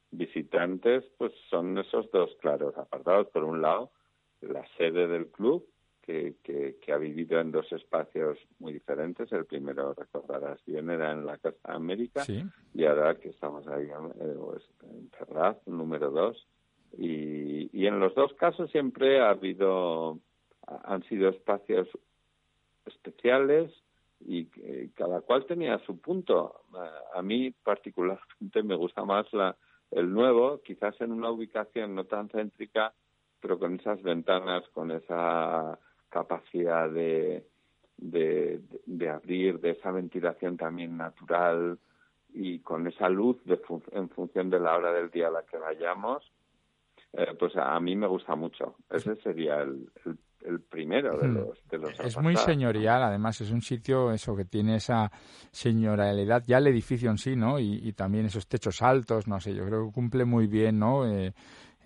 visitantes, 0.09 1.03
pues 1.17 1.33
son 1.49 1.77
esos 1.77 2.09
dos 2.11 2.31
claros 2.39 2.77
apartados. 2.77 3.27
Por 3.27 3.43
un 3.43 3.61
lado, 3.61 3.91
la 4.39 4.65
sede 4.77 5.07
del 5.07 5.27
club, 5.27 5.65
que, 6.05 6.35
que, 6.43 6.77
que, 6.81 6.91
ha 6.91 6.97
vivido 6.97 7.39
en 7.39 7.51
dos 7.51 7.71
espacios 7.71 8.37
muy 8.59 8.73
diferentes. 8.73 9.31
El 9.31 9.45
primero, 9.45 9.93
recordarás 9.93 10.63
bien, 10.65 10.89
era 10.89 11.11
en 11.11 11.25
la 11.25 11.37
Casa 11.37 11.73
América 11.73 12.25
y 12.73 12.85
ahora 12.85 13.15
que 13.15 13.29
estamos 13.29 13.67
ahí 13.67 13.85
eh, 13.85 14.35
pues, 14.37 14.63
en 14.83 15.09
Ferraz, 15.11 15.57
número 15.65 16.11
dos. 16.11 16.45
Y, 16.97 17.69
y 17.71 17.87
en 17.87 17.99
los 17.99 18.13
dos 18.15 18.33
casos 18.33 18.69
siempre 18.71 19.21
ha 19.21 19.29
habido 19.29 20.19
han 20.67 21.03
sido 21.03 21.29
espacios 21.29 21.87
especiales 22.85 23.71
y 24.25 24.45
cada 24.95 25.21
cual 25.21 25.45
tenía 25.45 25.79
su 25.79 25.99
punto. 25.99 26.61
A 27.13 27.21
mí 27.21 27.51
particularmente 27.51 28.63
me 28.63 28.75
gusta 28.75 29.03
más 29.03 29.31
la, 29.33 29.55
el 29.91 30.11
nuevo, 30.11 30.61
quizás 30.63 30.99
en 31.01 31.11
una 31.11 31.29
ubicación 31.29 31.95
no 31.95 32.05
tan 32.05 32.29
céntrica, 32.29 32.93
pero 33.41 33.59
con 33.59 33.79
esas 33.79 34.01
ventanas, 34.01 34.63
con 34.69 34.91
esa 34.91 35.77
capacidad 36.13 36.89
de, 36.89 37.43
de, 37.97 38.61
de 38.85 39.09
abrir, 39.09 39.59
de 39.59 39.71
esa 39.71 39.91
ventilación 39.91 40.57
también 40.57 40.95
natural 40.95 41.79
y 42.33 42.59
con 42.59 42.85
esa 42.87 43.09
luz 43.09 43.43
de 43.45 43.59
en 43.91 44.09
función 44.09 44.49
de 44.49 44.59
la 44.59 44.77
hora 44.77 44.93
del 44.93 45.09
día 45.09 45.27
a 45.27 45.31
la 45.31 45.43
que 45.43 45.57
vayamos, 45.57 46.31
eh, 47.13 47.35
pues 47.37 47.55
a, 47.55 47.79
mí 47.79 47.95
me 47.95 48.07
gusta 48.07 48.35
mucho. 48.35 48.75
Ese 48.89 49.15
sería 49.17 49.61
el, 49.61 49.89
el 50.05 50.17
el 50.45 50.61
primero 50.61 51.17
de 51.17 51.27
hmm. 51.27 51.35
los, 51.35 51.67
de 51.69 51.77
los 51.77 51.99
Es 51.99 52.17
muy 52.17 52.35
señorial, 52.35 53.03
además, 53.03 53.39
es 53.41 53.51
un 53.51 53.61
sitio 53.61 54.11
eso 54.11 54.35
que 54.35 54.45
tiene 54.45 54.75
esa 54.75 55.11
señorialidad, 55.51 56.43
ya 56.45 56.57
el 56.57 56.67
edificio 56.67 57.09
en 57.09 57.17
sí, 57.17 57.35
¿no? 57.35 57.59
Y, 57.59 57.79
y 57.83 57.93
también 57.93 58.25
esos 58.25 58.47
techos 58.47 58.81
altos, 58.81 59.27
no 59.27 59.39
sé, 59.39 59.53
yo 59.53 59.65
creo 59.65 59.87
que 59.87 59.93
cumple 59.93 60.25
muy 60.25 60.47
bien, 60.47 60.79
¿no? 60.79 61.07
Eh, 61.07 61.33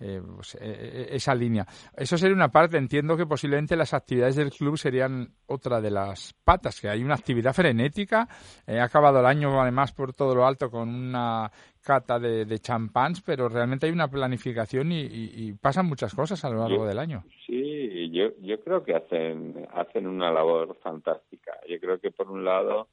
eh, 0.00 0.20
pues, 0.36 0.54
eh, 0.54 0.58
eh, 0.60 1.06
esa 1.10 1.34
línea. 1.34 1.66
Eso 1.96 2.16
sería 2.16 2.34
una 2.34 2.50
parte. 2.50 2.76
Entiendo 2.76 3.16
que 3.16 3.26
posiblemente 3.26 3.76
las 3.76 3.94
actividades 3.94 4.36
del 4.36 4.50
club 4.50 4.76
serían 4.76 5.28
otra 5.46 5.80
de 5.80 5.90
las 5.90 6.34
patas, 6.44 6.80
que 6.80 6.88
hay 6.88 7.02
una 7.02 7.14
actividad 7.14 7.52
frenética. 7.52 8.28
He 8.66 8.80
acabado 8.80 9.18
el 9.20 9.26
año, 9.26 9.60
además, 9.60 9.92
por 9.92 10.14
todo 10.14 10.34
lo 10.34 10.46
alto 10.46 10.70
con 10.70 10.88
una 10.88 11.50
cata 11.82 12.18
de, 12.18 12.44
de 12.44 12.58
champáns, 12.58 13.22
pero 13.22 13.48
realmente 13.48 13.86
hay 13.86 13.92
una 13.92 14.08
planificación 14.08 14.92
y, 14.92 15.52
pasan 15.54 15.86
muchas 15.86 16.14
cosas 16.14 16.44
a 16.44 16.50
lo 16.50 16.58
largo 16.58 16.86
del 16.86 16.98
año. 16.98 17.24
Sí, 17.46 18.10
yo, 18.10 18.28
yo 18.40 18.60
creo 18.60 18.84
que 18.84 18.94
hacen, 18.94 19.66
hacen 19.72 20.06
una 20.06 20.30
labor 20.30 20.76
fantástica. 20.82 21.52
Yo 21.68 21.80
creo 21.80 21.98
que, 21.98 22.10
por 22.10 22.30
un 22.30 22.44
lado, 22.44 22.88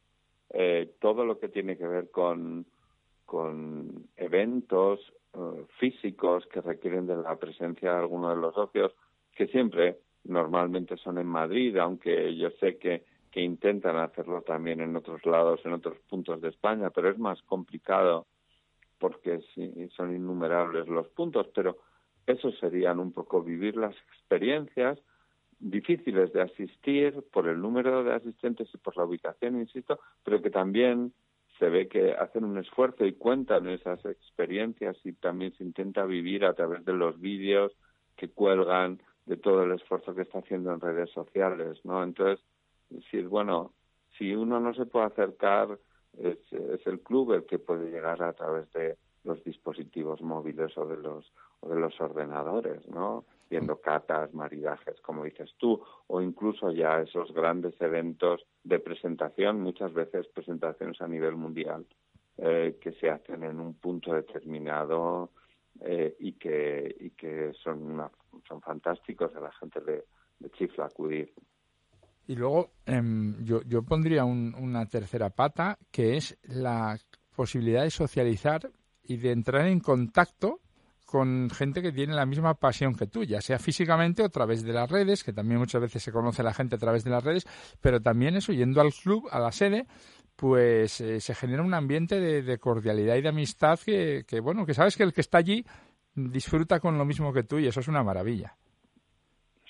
todo 0.99 1.25
lo 1.25 1.37
que 1.39 1.49
tiene 1.49 1.77
que 1.77 1.85
ver 1.85 2.09
con, 2.09 2.65
con 3.25 4.07
eventos 4.15 4.99
eh, 5.35 5.65
físicos 5.79 6.45
que 6.47 6.61
requieren 6.61 7.07
de 7.07 7.17
la 7.17 7.35
presencia 7.35 7.91
de 7.91 7.97
alguno 7.97 8.29
de 8.29 8.37
los 8.37 8.53
socios, 8.55 8.93
que 9.35 9.47
siempre 9.47 9.99
normalmente 10.23 10.97
son 10.97 11.17
en 11.17 11.27
Madrid, 11.27 11.77
aunque 11.77 12.35
yo 12.35 12.49
sé 12.59 12.77
que, 12.77 13.03
que 13.31 13.41
intentan 13.41 13.97
hacerlo 13.97 14.41
también 14.41 14.81
en 14.81 14.95
otros 14.95 15.25
lados, 15.25 15.59
en 15.65 15.73
otros 15.73 15.97
puntos 16.09 16.41
de 16.41 16.49
España, 16.49 16.89
pero 16.89 17.09
es 17.09 17.17
más 17.17 17.41
complicado 17.43 18.27
porque 18.97 19.41
son 19.95 20.15
innumerables 20.15 20.87
los 20.87 21.07
puntos, 21.09 21.47
pero 21.53 21.77
eso 22.25 22.51
serían 22.53 22.99
un 22.99 23.11
poco 23.11 23.43
vivir 23.43 23.75
las 23.75 23.95
experiencias 24.09 24.97
difíciles 25.59 26.33
de 26.33 26.41
asistir 26.41 27.23
por 27.31 27.47
el 27.47 27.61
número 27.61 28.03
de 28.03 28.13
asistentes 28.13 28.69
y 28.73 28.77
por 28.77 28.97
la 28.97 29.05
ubicación, 29.05 29.59
insisto, 29.59 29.99
pero 30.23 30.41
que 30.41 30.49
también 30.49 31.13
se 31.59 31.69
ve 31.69 31.87
que 31.87 32.13
hacen 32.13 32.43
un 32.43 32.57
esfuerzo 32.57 33.05
y 33.05 33.13
cuentan 33.13 33.67
esas 33.67 34.03
experiencias 34.05 34.97
y 35.03 35.13
también 35.13 35.53
se 35.53 35.63
intenta 35.63 36.05
vivir 36.05 36.45
a 36.45 36.53
través 36.53 36.83
de 36.83 36.93
los 36.93 37.19
vídeos 37.19 37.71
que 38.17 38.29
cuelgan 38.29 39.01
de 39.25 39.37
todo 39.37 39.63
el 39.63 39.71
esfuerzo 39.71 40.13
que 40.13 40.23
está 40.23 40.39
haciendo 40.39 40.73
en 40.73 40.81
redes 40.81 41.09
sociales, 41.11 41.79
¿no? 41.83 42.03
Entonces, 42.03 42.43
si 43.09 43.21
bueno, 43.23 43.73
si 44.17 44.35
uno 44.35 44.59
no 44.59 44.73
se 44.73 44.85
puede 44.85 45.05
acercar, 45.05 45.79
es, 46.17 46.37
es 46.51 46.85
el 46.87 46.99
club 47.01 47.33
el 47.33 47.45
que 47.45 47.59
puede 47.59 47.89
llegar 47.89 48.21
a 48.21 48.33
través 48.33 48.71
de 48.73 48.97
los 49.23 49.43
dispositivos 49.43 50.21
móviles 50.21 50.77
o 50.77 50.85
de 50.85 50.97
los 50.97 51.31
o 51.61 51.69
de 51.69 51.79
los 51.79 51.99
ordenadores, 51.99 52.87
¿no? 52.87 53.25
Viendo 53.49 53.79
catas, 53.79 54.33
maridajes, 54.33 54.99
como 55.01 55.23
dices 55.23 55.53
tú, 55.57 55.81
o 56.07 56.21
incluso 56.21 56.71
ya 56.71 57.01
esos 57.01 57.31
grandes 57.33 57.79
eventos 57.79 58.45
de 58.63 58.79
presentación, 58.79 59.61
muchas 59.61 59.93
veces 59.93 60.27
presentaciones 60.27 60.99
a 61.01 61.07
nivel 61.07 61.35
mundial, 61.35 61.85
eh, 62.37 62.77
que 62.81 62.91
se 62.93 63.09
hacen 63.09 63.43
en 63.43 63.59
un 63.59 63.75
punto 63.75 64.13
determinado 64.13 65.31
eh, 65.81 66.15
y 66.19 66.33
que 66.33 66.95
y 66.99 67.11
que 67.11 67.53
son 67.63 68.01
son 68.47 68.61
fantásticos 68.61 69.35
a 69.35 69.39
la 69.39 69.51
gente 69.53 69.79
le, 69.81 70.49
chifla 70.51 70.85
acudir. 70.85 71.33
Y 72.27 72.35
luego 72.35 72.71
em, 72.85 73.43
yo, 73.43 73.61
yo 73.63 73.83
pondría 73.83 74.25
una 74.25 74.85
tercera 74.87 75.29
pata, 75.29 75.77
que 75.91 76.17
es 76.17 76.37
la 76.43 76.97
posibilidad 77.35 77.83
de 77.83 77.91
socializar 77.91 78.69
y 79.03 79.17
de 79.17 79.31
entrar 79.31 79.67
en 79.67 79.79
contacto 79.79 80.59
con 81.05 81.49
gente 81.51 81.81
que 81.81 81.91
tiene 81.91 82.13
la 82.13 82.25
misma 82.25 82.55
pasión 82.55 82.95
que 82.95 83.07
tú, 83.07 83.23
ya 83.23 83.39
sea 83.39 83.59
físicamente 83.59 84.23
o 84.23 84.25
a 84.25 84.29
través 84.29 84.63
de 84.63 84.73
las 84.73 84.89
redes, 84.89 85.23
que 85.23 85.33
también 85.33 85.59
muchas 85.59 85.81
veces 85.81 86.01
se 86.03 86.11
conoce 86.11 86.43
la 86.43 86.53
gente 86.53 86.75
a 86.75 86.79
través 86.79 87.03
de 87.03 87.11
las 87.11 87.23
redes, 87.23 87.45
pero 87.79 88.01
también 88.01 88.35
eso, 88.35 88.51
yendo 88.51 88.81
al 88.81 88.91
club, 88.91 89.27
a 89.31 89.39
la 89.39 89.51
sede, 89.51 89.85
pues 90.35 90.99
eh, 91.01 91.19
se 91.21 91.35
genera 91.35 91.63
un 91.63 91.73
ambiente 91.73 92.19
de, 92.19 92.57
cordialidad 92.57 93.15
y 93.15 93.21
de 93.21 93.29
amistad 93.29 93.79
que, 93.79 94.25
bueno, 94.41 94.65
que 94.65 94.73
sabes 94.73 94.97
que 94.97 95.03
el 95.03 95.13
que 95.13 95.21
está 95.21 95.37
allí 95.37 95.63
disfruta 96.15 96.79
con 96.79 96.97
lo 96.97 97.05
mismo 97.05 97.31
que 97.31 97.43
tú 97.43 97.59
y 97.59 97.67
eso 97.67 97.79
es 97.79 97.87
una 97.87 98.03
maravilla. 98.03 98.55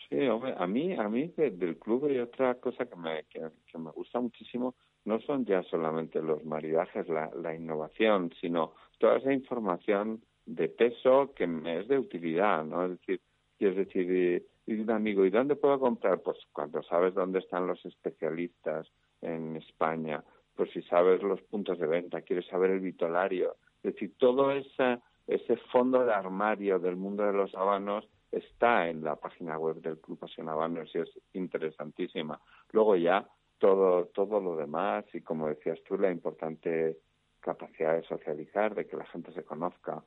Sí, 0.09 0.19
hombre, 0.27 0.55
a 0.57 0.67
mí, 0.67 0.93
a 0.93 1.09
mí 1.09 1.33
del 1.35 1.77
club 1.77 2.05
hay 2.05 2.19
otra 2.19 2.55
cosa 2.55 2.85
que 2.85 2.95
me, 2.95 3.25
que, 3.25 3.41
me 3.77 3.91
gusta 3.91 4.19
muchísimo, 4.21 4.75
no 5.03 5.19
son 5.19 5.45
ya 5.45 5.63
solamente 5.63 6.21
los 6.21 6.45
maridajes, 6.45 7.07
la 7.09 7.53
innovación, 7.53 8.31
sino 8.39 8.73
toda 8.99 9.17
esa 9.17 9.33
información 9.33 10.21
de 10.45 10.69
peso 10.69 11.33
que 11.35 11.47
me 11.47 11.79
es 11.79 11.87
de 11.87 11.99
utilidad, 11.99 12.63
¿no? 12.63 12.85
Es 12.85 12.91
decir, 12.99 13.21
es 13.59 13.75
decir, 13.75 14.45
y, 14.67 14.73
un 14.73 14.91
amigo, 14.91 15.25
¿y 15.25 15.29
dónde 15.29 15.55
puedo 15.55 15.79
comprar? 15.79 16.21
Pues 16.21 16.37
cuando 16.51 16.83
sabes 16.83 17.13
dónde 17.13 17.39
están 17.39 17.67
los 17.67 17.83
especialistas 17.85 18.87
en 19.21 19.55
España, 19.55 20.23
pues 20.55 20.71
si 20.71 20.81
sabes 20.83 21.21
los 21.23 21.41
puntos 21.43 21.79
de 21.79 21.87
venta, 21.87 22.21
quieres 22.21 22.47
saber 22.47 22.71
el 22.71 22.79
vitolario, 22.79 23.55
es 23.83 23.93
decir, 23.93 24.13
todo 24.17 24.51
ese, 24.51 24.99
ese 25.27 25.57
fondo 25.71 26.05
de 26.05 26.13
armario 26.13 26.79
del 26.79 26.95
mundo 26.95 27.23
de 27.23 27.33
los 27.33 27.53
habanos 27.55 28.07
está 28.31 28.89
en 28.89 29.03
la 29.03 29.15
página 29.15 29.57
web 29.57 29.77
del 29.77 29.99
Club 29.99 30.19
Pasión 30.19 30.49
Habanos 30.49 30.93
y 30.93 30.99
es 30.99 31.09
interesantísima. 31.33 32.39
Luego 32.71 32.95
ya 32.95 33.27
todo, 33.59 34.07
todo 34.07 34.39
lo 34.41 34.55
demás 34.55 35.05
y 35.13 35.21
como 35.21 35.47
decías 35.47 35.79
tú, 35.87 35.97
la 35.97 36.11
importante 36.11 36.97
capacidad 37.39 37.95
de 37.95 38.03
socializar, 38.07 38.73
de 38.73 38.87
que 38.87 38.97
la 38.97 39.05
gente 39.05 39.31
se 39.31 39.43
conozca, 39.43 40.03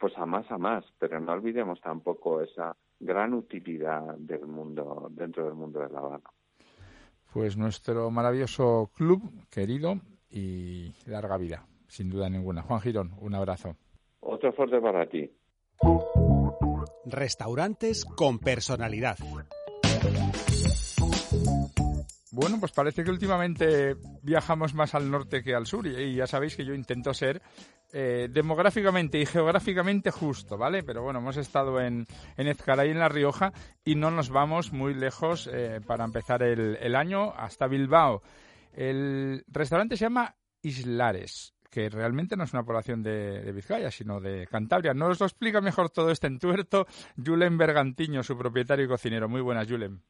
pues 0.00 0.16
a 0.16 0.24
más 0.24 0.50
a 0.50 0.58
más, 0.58 0.84
pero 0.98 1.20
no 1.20 1.32
olvidemos 1.32 1.80
tampoco 1.82 2.40
esa 2.40 2.74
gran 2.98 3.34
utilidad 3.34 4.14
del 4.16 4.46
mundo, 4.46 5.08
dentro 5.10 5.44
del 5.44 5.54
mundo 5.54 5.80
del 5.80 5.94
habano. 5.94 6.24
Pues 7.32 7.56
nuestro 7.56 8.10
maravilloso 8.10 8.90
club, 8.96 9.22
querido, 9.50 10.00
y 10.30 10.92
larga 11.06 11.36
vida, 11.36 11.66
sin 11.86 12.08
duda 12.08 12.30
ninguna. 12.30 12.62
Juan 12.62 12.80
Girón, 12.80 13.12
un 13.20 13.34
abrazo. 13.34 13.76
Otro 14.20 14.52
fuerte 14.52 14.80
para 14.80 15.06
ti. 15.06 15.30
Restaurantes 17.04 18.04
con 18.04 18.38
personalidad. 18.38 19.18
Bueno, 22.32 22.60
pues 22.60 22.70
parece 22.70 23.02
que 23.02 23.10
últimamente 23.10 23.96
viajamos 24.22 24.72
más 24.72 24.94
al 24.94 25.10
norte 25.10 25.42
que 25.42 25.54
al 25.54 25.66
sur 25.66 25.86
y, 25.86 26.14
ya 26.14 26.28
sabéis 26.28 26.54
que 26.54 26.64
yo 26.64 26.74
intento 26.74 27.12
ser 27.12 27.42
eh, 27.92 28.28
demográficamente 28.30 29.18
y 29.18 29.26
geográficamente 29.26 30.12
justo, 30.12 30.56
¿vale? 30.56 30.84
Pero 30.84 31.02
bueno, 31.02 31.18
hemos 31.18 31.36
estado 31.36 31.80
en, 31.80 32.06
en 32.36 32.46
Ezcaray, 32.46 32.90
en 32.90 33.00
La 33.00 33.08
Rioja, 33.08 33.52
y 33.84 33.96
no 33.96 34.12
nos 34.12 34.30
vamos 34.30 34.72
muy 34.72 34.94
lejos 34.94 35.50
eh, 35.52 35.80
para 35.84 36.04
empezar 36.04 36.44
el, 36.44 36.94
año 36.94 37.32
hasta 37.36 37.66
Bilbao. 37.66 38.22
El 38.72 39.44
restaurante 39.48 39.96
se 39.96 40.04
llama 40.04 40.36
Islares 40.62 41.54
que 41.68 41.88
realmente 41.88 42.36
no 42.36 42.42
es 42.42 42.52
una 42.52 42.64
población 42.64 43.00
de, 43.00 43.52
Vizcaya, 43.52 43.92
sino 43.92 44.20
de 44.20 44.44
Cantabria. 44.48 44.92
Nos 44.92 45.20
lo 45.20 45.26
explica 45.26 45.60
mejor 45.60 45.88
todo 45.88 46.10
este 46.10 46.26
entuerto 46.26 46.84
Julen 47.16 47.56
Bergantiño, 47.56 48.24
su 48.24 48.36
propietario 48.36 48.86
y 48.86 48.88
cocinero. 48.88 49.28
Muy 49.28 49.40
buenas, 49.40 49.68
Julen. 49.68 50.02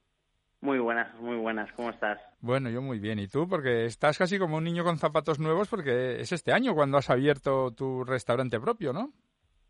Muy 0.63 0.79
buenas, 0.79 1.15
muy 1.19 1.37
buenas. 1.37 1.73
¿Cómo 1.73 1.91
estás? 1.91 2.19
Bueno, 2.41 2.69
yo 2.69 2.83
muy 2.83 2.99
bien. 2.99 3.19
¿Y 3.19 3.29
tú? 3.29 3.49
Porque 3.49 3.87
estás 3.87 4.19
casi 4.19 4.39
como 4.39 4.59
un 4.59 4.65
niño 4.65 4.85
con 4.85 4.99
zapatos 4.99 5.39
nuevos 5.39 5.69
porque 5.69 6.21
es 6.21 6.33
este 6.33 6.53
año 6.53 6.75
cuando 6.75 6.99
has 6.99 7.09
abierto 7.09 7.73
tu 7.73 8.05
restaurante 8.05 8.61
propio, 8.61 8.93
¿no? 8.93 9.13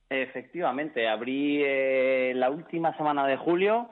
Efectivamente, 0.09 1.09
abrí 1.09 1.62
eh, 1.64 2.32
la 2.35 2.50
última 2.50 2.97
semana 2.97 3.25
de 3.28 3.37
julio 3.37 3.88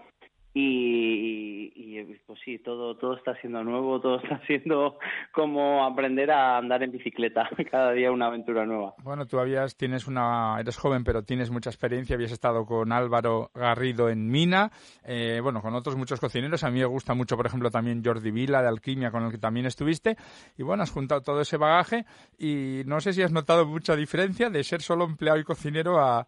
y, 0.61 2.03
pues 2.27 2.41
sí, 2.45 2.59
todo, 2.59 2.97
todo 2.97 3.17
está 3.17 3.35
siendo 3.41 3.62
nuevo, 3.62 4.00
todo 4.00 4.21
está 4.21 4.41
siendo 4.47 4.99
como 5.33 5.85
aprender 5.85 6.31
a 6.31 6.59
andar 6.59 6.83
en 6.83 6.91
bicicleta, 6.91 7.49
cada 7.71 7.93
día 7.93 8.11
una 8.11 8.27
aventura 8.27 8.67
nueva. 8.67 8.95
Bueno, 9.05 9.27
tú 9.27 9.38
habías, 9.38 9.77
tienes 9.77 10.09
una, 10.09 10.59
eres 10.59 10.77
joven, 10.77 11.05
pero 11.05 11.23
tienes 11.23 11.50
mucha 11.50 11.71
experiencia, 11.71 12.17
habías 12.17 12.33
estado 12.33 12.65
con 12.67 12.93
Álvaro 12.93 13.50
Garrido 13.55 14.09
en 14.09 14.29
Mina, 14.29 14.73
eh, 15.05 15.38
bueno, 15.43 15.62
con 15.62 15.75
otros 15.75 15.97
muchos 15.97 16.19
cocineros, 16.19 16.65
a 16.65 16.71
mí 16.71 16.81
me 16.81 16.87
gusta 16.87 17.15
mucho, 17.15 17.37
por 17.37 17.47
ejemplo, 17.47 17.71
también 17.71 18.03
Jordi 18.05 18.31
Vila 18.33 18.61
de 18.61 18.69
Alquimia, 18.69 19.11
con 19.11 19.25
el 19.25 19.31
que 19.31 19.38
también 19.38 19.67
estuviste, 19.67 20.17
y 20.57 20.65
bueno, 20.65 20.83
has 20.83 20.91
juntado 20.91 21.21
todo 21.21 21.41
ese 21.41 21.57
bagaje, 21.57 22.05
y 22.37 22.83
no 22.87 23.00
sé 23.00 23.12
si 23.12 23.23
has 23.23 23.33
notado 23.33 23.65
mucha 23.65 23.95
diferencia 23.95 24.50
de 24.50 24.65
ser 24.65 24.83
solo 24.83 25.05
empleado 25.05 25.38
y 25.38 25.45
cocinero 25.45 26.00
a 26.00 26.27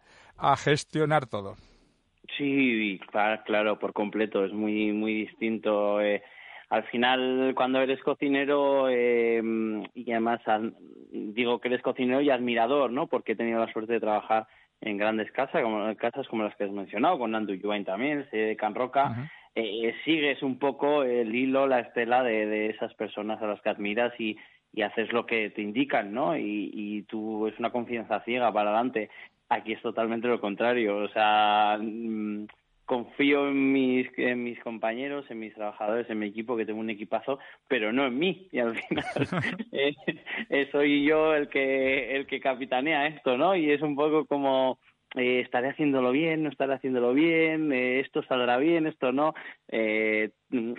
gestionar 0.57 1.27
todo. 1.27 1.55
Sí, 2.37 2.99
claro, 3.45 3.77
por 3.79 3.93
completo, 3.93 4.45
es 4.45 4.53
muy, 4.53 4.91
muy 4.93 5.13
distinto. 5.13 6.01
Eh, 6.01 6.21
al 6.69 6.83
final, 6.83 7.53
cuando 7.55 7.81
eres 7.81 8.01
cocinero, 8.01 8.87
eh, 8.89 9.41
y 9.93 10.11
además 10.11 10.39
digo 11.11 11.59
que 11.59 11.67
eres 11.67 11.81
cocinero 11.81 12.21
y 12.21 12.29
admirador, 12.29 12.91
¿no? 12.91 13.07
Porque 13.07 13.33
he 13.33 13.35
tenido 13.35 13.59
la 13.59 13.71
suerte 13.71 13.93
de 13.93 13.99
trabajar 13.99 14.47
en 14.79 14.97
grandes 14.97 15.31
casas, 15.31 15.61
como 15.61 15.93
casas 15.95 16.27
como 16.27 16.43
las 16.43 16.55
que 16.55 16.63
has 16.63 16.71
mencionado, 16.71 17.19
con 17.19 17.31
Nandu 17.31 17.53
Yuain 17.53 17.85
también, 17.85 18.25
de 18.31 18.55
Can 18.55 18.73
Roca. 18.73 19.29
Eh, 19.53 19.93
sigues 20.05 20.41
un 20.41 20.57
poco 20.57 21.03
el 21.03 21.35
hilo, 21.35 21.67
la 21.67 21.81
estela 21.81 22.23
de, 22.23 22.45
de 22.45 22.67
esas 22.67 22.93
personas 22.93 23.41
a 23.41 23.47
las 23.47 23.61
que 23.61 23.69
admiras 23.69 24.13
y, 24.17 24.37
y 24.73 24.81
haces 24.81 25.11
lo 25.11 25.25
que 25.25 25.49
te 25.49 25.61
indican, 25.61 26.13
¿no? 26.13 26.37
Y, 26.37 26.71
y 26.73 27.01
tú 27.03 27.47
es 27.47 27.59
una 27.59 27.71
confianza 27.71 28.21
ciega 28.21 28.51
para 28.53 28.69
adelante. 28.69 29.09
Aquí 29.51 29.73
es 29.73 29.81
totalmente 29.81 30.29
lo 30.29 30.39
contrario. 30.39 30.95
O 30.95 31.09
sea, 31.09 31.77
mm, 31.77 32.45
confío 32.85 33.49
en 33.49 33.73
mis, 33.73 34.07
en 34.17 34.45
mis 34.45 34.57
compañeros, 34.61 35.25
en 35.29 35.39
mis 35.39 35.53
trabajadores, 35.53 36.09
en 36.09 36.19
mi 36.19 36.27
equipo, 36.27 36.55
que 36.55 36.65
tengo 36.65 36.79
un 36.79 36.89
equipazo, 36.89 37.37
pero 37.67 37.91
no 37.91 38.05
en 38.05 38.17
mí. 38.17 38.47
Y 38.53 38.59
al 38.59 38.77
final 38.77 39.05
eh, 39.73 39.93
eh, 40.49 40.69
soy 40.71 41.05
yo 41.05 41.35
el 41.35 41.49
que, 41.49 42.15
el 42.15 42.27
que 42.27 42.39
capitanea 42.39 43.07
esto, 43.07 43.37
¿no? 43.37 43.53
Y 43.53 43.71
es 43.71 43.81
un 43.81 43.97
poco 43.97 44.25
como 44.25 44.79
eh, 45.15 45.41
estaré 45.41 45.69
haciéndolo 45.69 46.13
bien, 46.13 46.43
no 46.43 46.49
estaré 46.49 46.75
haciéndolo 46.75 47.13
bien, 47.13 47.73
eh, 47.73 47.99
esto 47.99 48.23
saldrá 48.23 48.55
bien, 48.57 48.87
esto 48.87 49.11
no. 49.11 49.33
Eh, 49.67 50.29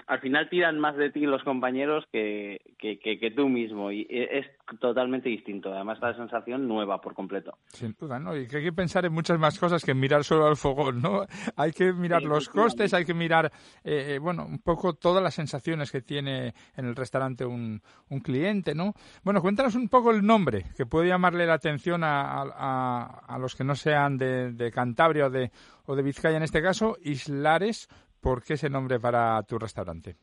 al 0.07 0.21
final 0.21 0.49
tiran 0.49 0.79
más 0.79 0.97
de 0.97 1.11
ti 1.11 1.21
los 1.21 1.43
compañeros 1.43 2.05
que, 2.13 2.61
que, 2.79 2.99
que, 2.99 3.31
tú 3.31 3.49
mismo 3.49 3.91
y 3.91 4.07
es 4.11 4.47
totalmente 4.81 5.29
distinto. 5.29 5.73
Además, 5.73 5.99
la 6.01 6.15
sensación 6.15 6.69
nueva 6.69 7.01
por 7.01 7.15
completo. 7.15 7.57
Sin 7.69 7.95
duda, 7.99 8.19
¿no? 8.19 8.37
Y 8.37 8.47
que 8.47 8.59
hay 8.59 8.65
que 8.65 8.73
pensar 8.73 9.05
en 9.05 9.13
muchas 9.13 9.39
más 9.39 9.59
cosas 9.59 9.85
que 9.85 9.95
mirar 9.95 10.25
solo 10.25 10.47
al 10.47 10.57
fogón, 10.57 11.01
¿no? 11.01 11.25
Hay 11.57 11.73
que 11.73 11.93
mirar 11.93 12.23
los 12.23 12.49
costes, 12.49 12.95
hay 12.95 13.05
que 13.05 13.15
mirar, 13.15 13.51
eh, 13.85 14.19
bueno, 14.21 14.45
un 14.47 14.59
poco 14.59 14.95
todas 14.95 15.23
las 15.23 15.35
sensaciones 15.35 15.91
que 15.91 16.03
tiene 16.03 16.55
en 16.77 16.87
el 16.87 16.97
restaurante 16.97 17.45
un, 17.45 17.81
un 18.09 18.21
cliente, 18.21 18.75
¿no? 18.75 18.95
Bueno, 19.23 19.41
cuéntanos 19.41 19.75
un 19.75 19.89
poco 19.89 20.11
el 20.11 20.25
nombre, 20.25 20.65
que 20.77 20.87
puede 20.87 21.09
llamarle 21.09 21.47
la 21.47 21.55
atención 21.55 22.05
a, 22.05 22.43
a, 22.43 23.25
a 23.27 23.39
los 23.39 23.55
que 23.55 23.65
no 23.65 23.75
sean 23.75 24.17
de, 24.17 24.53
de 24.53 24.71
Cantabria 24.71 25.27
o 25.27 25.31
de, 25.31 25.51
o 25.87 25.95
de 25.95 26.03
Vizcaya 26.03 26.37
en 26.37 26.43
este 26.43 26.63
caso, 26.63 26.97
Islares 27.03 27.89
¿Por 28.23 28.45
qué 28.45 28.55
ese 28.55 28.71
nombre 28.71 29.01
para 29.01 29.43
tu 29.43 29.59
restaurante? 29.59 30.15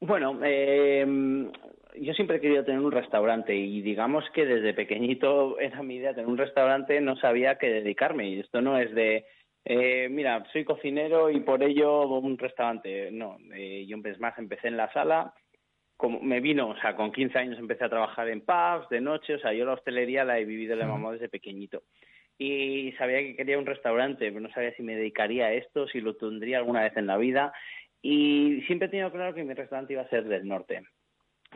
Bueno, 0.00 0.40
eh, 0.42 1.06
yo 1.94 2.12
siempre 2.12 2.36
he 2.36 2.40
querido 2.40 2.64
tener 2.64 2.80
un 2.80 2.90
restaurante 2.90 3.54
y 3.54 3.80
digamos 3.82 4.24
que 4.34 4.44
desde 4.44 4.74
pequeñito 4.74 5.58
era 5.60 5.82
mi 5.82 5.96
idea 5.96 6.12
tener 6.12 6.28
un 6.28 6.38
restaurante, 6.38 7.00
no 7.00 7.16
sabía 7.16 7.56
qué 7.56 7.68
dedicarme 7.68 8.28
y 8.28 8.40
esto 8.40 8.60
no 8.60 8.76
es 8.76 8.92
de, 8.94 9.26
eh, 9.64 10.08
mira, 10.10 10.44
soy 10.52 10.64
cocinero 10.64 11.30
y 11.30 11.38
por 11.38 11.62
ello 11.62 12.08
un 12.08 12.36
restaurante. 12.36 13.12
No, 13.12 13.38
eh, 13.54 13.86
yo 13.86 13.96
más 14.18 14.36
empecé 14.38 14.66
en 14.66 14.76
la 14.76 14.92
sala, 14.92 15.32
como 15.96 16.20
me 16.20 16.40
vino, 16.40 16.70
o 16.70 16.76
sea, 16.78 16.96
con 16.96 17.12
15 17.12 17.38
años 17.38 17.58
empecé 17.60 17.84
a 17.84 17.88
trabajar 17.88 18.28
en 18.28 18.40
pubs 18.40 18.88
de 18.90 19.00
noche, 19.00 19.36
o 19.36 19.38
sea, 19.38 19.52
yo 19.52 19.64
la 19.64 19.74
hostelería 19.74 20.24
la 20.24 20.38
he 20.40 20.44
vivido 20.44 20.74
la 20.74 20.86
mamá 20.86 21.12
desde 21.12 21.28
pequeñito 21.28 21.84
y 22.38 22.92
sabía 22.92 23.18
que 23.20 23.36
quería 23.36 23.58
un 23.58 23.66
restaurante, 23.66 24.28
pero 24.28 24.40
no 24.40 24.50
sabía 24.50 24.74
si 24.74 24.82
me 24.82 24.96
dedicaría 24.96 25.46
a 25.46 25.52
esto, 25.52 25.88
si 25.88 26.00
lo 26.00 26.16
tendría 26.16 26.58
alguna 26.58 26.82
vez 26.82 26.96
en 26.96 27.06
la 27.06 27.16
vida. 27.16 27.52
Y 28.02 28.62
siempre 28.66 28.88
he 28.88 28.90
tenido 28.90 29.10
claro 29.10 29.34
que 29.34 29.44
mi 29.44 29.54
restaurante 29.54 29.94
iba 29.94 30.02
a 30.02 30.08
ser 30.08 30.24
del 30.24 30.46
norte. 30.46 30.82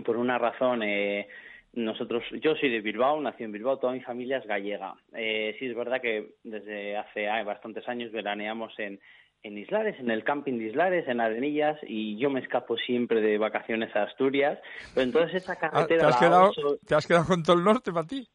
Por 0.05 0.17
una 0.17 0.39
razón, 0.39 0.83
eh, 0.83 1.29
nosotros, 1.73 2.25
yo 2.41 2.57
soy 2.57 2.71
de 2.71 2.81
Bilbao, 2.81 3.21
nací 3.21 3.45
en 3.45 3.53
Bilbao, 3.53 3.79
toda 3.79 3.93
mi 3.93 4.01
familia 4.01 4.39
es 4.39 4.47
gallega. 4.47 4.95
Eh, 5.15 5.55
sí 5.59 5.67
es 5.67 5.77
verdad 5.77 6.01
que 6.01 6.35
desde 6.43 6.97
hace 6.97 7.27
bastantes 7.45 7.87
años 7.89 8.11
veraneamos 8.11 8.73
en, 8.79 8.99
en 9.43 9.59
Islares, 9.59 10.01
en 10.01 10.11
el 10.11 10.25
camping 10.25 10.59
de 10.59 10.65
Islares, 10.65 11.07
en 11.09 11.21
Arenillas, 11.21 11.79
y 11.83 12.19
yo 12.19 12.31
me 12.31 12.41
escapo 12.41 12.77
siempre 12.77 13.21
de 13.21 13.37
vacaciones 13.37 13.95
a 13.95 14.05
Asturias. 14.05 14.59
Pero 14.95 15.05
entonces 15.05 15.43
esa 15.43 15.53
ah, 15.53 15.57
carretera... 15.57 16.01
¿Te 16.01 16.09
has, 16.09 16.17
quedado, 16.17 16.53
¿te 16.87 16.95
has 16.95 17.07
quedado 17.07 17.27
con 17.27 17.43
todo 17.43 17.57
el 17.57 17.65
norte 17.65 17.93
para 17.93 18.07
ti? 18.07 18.27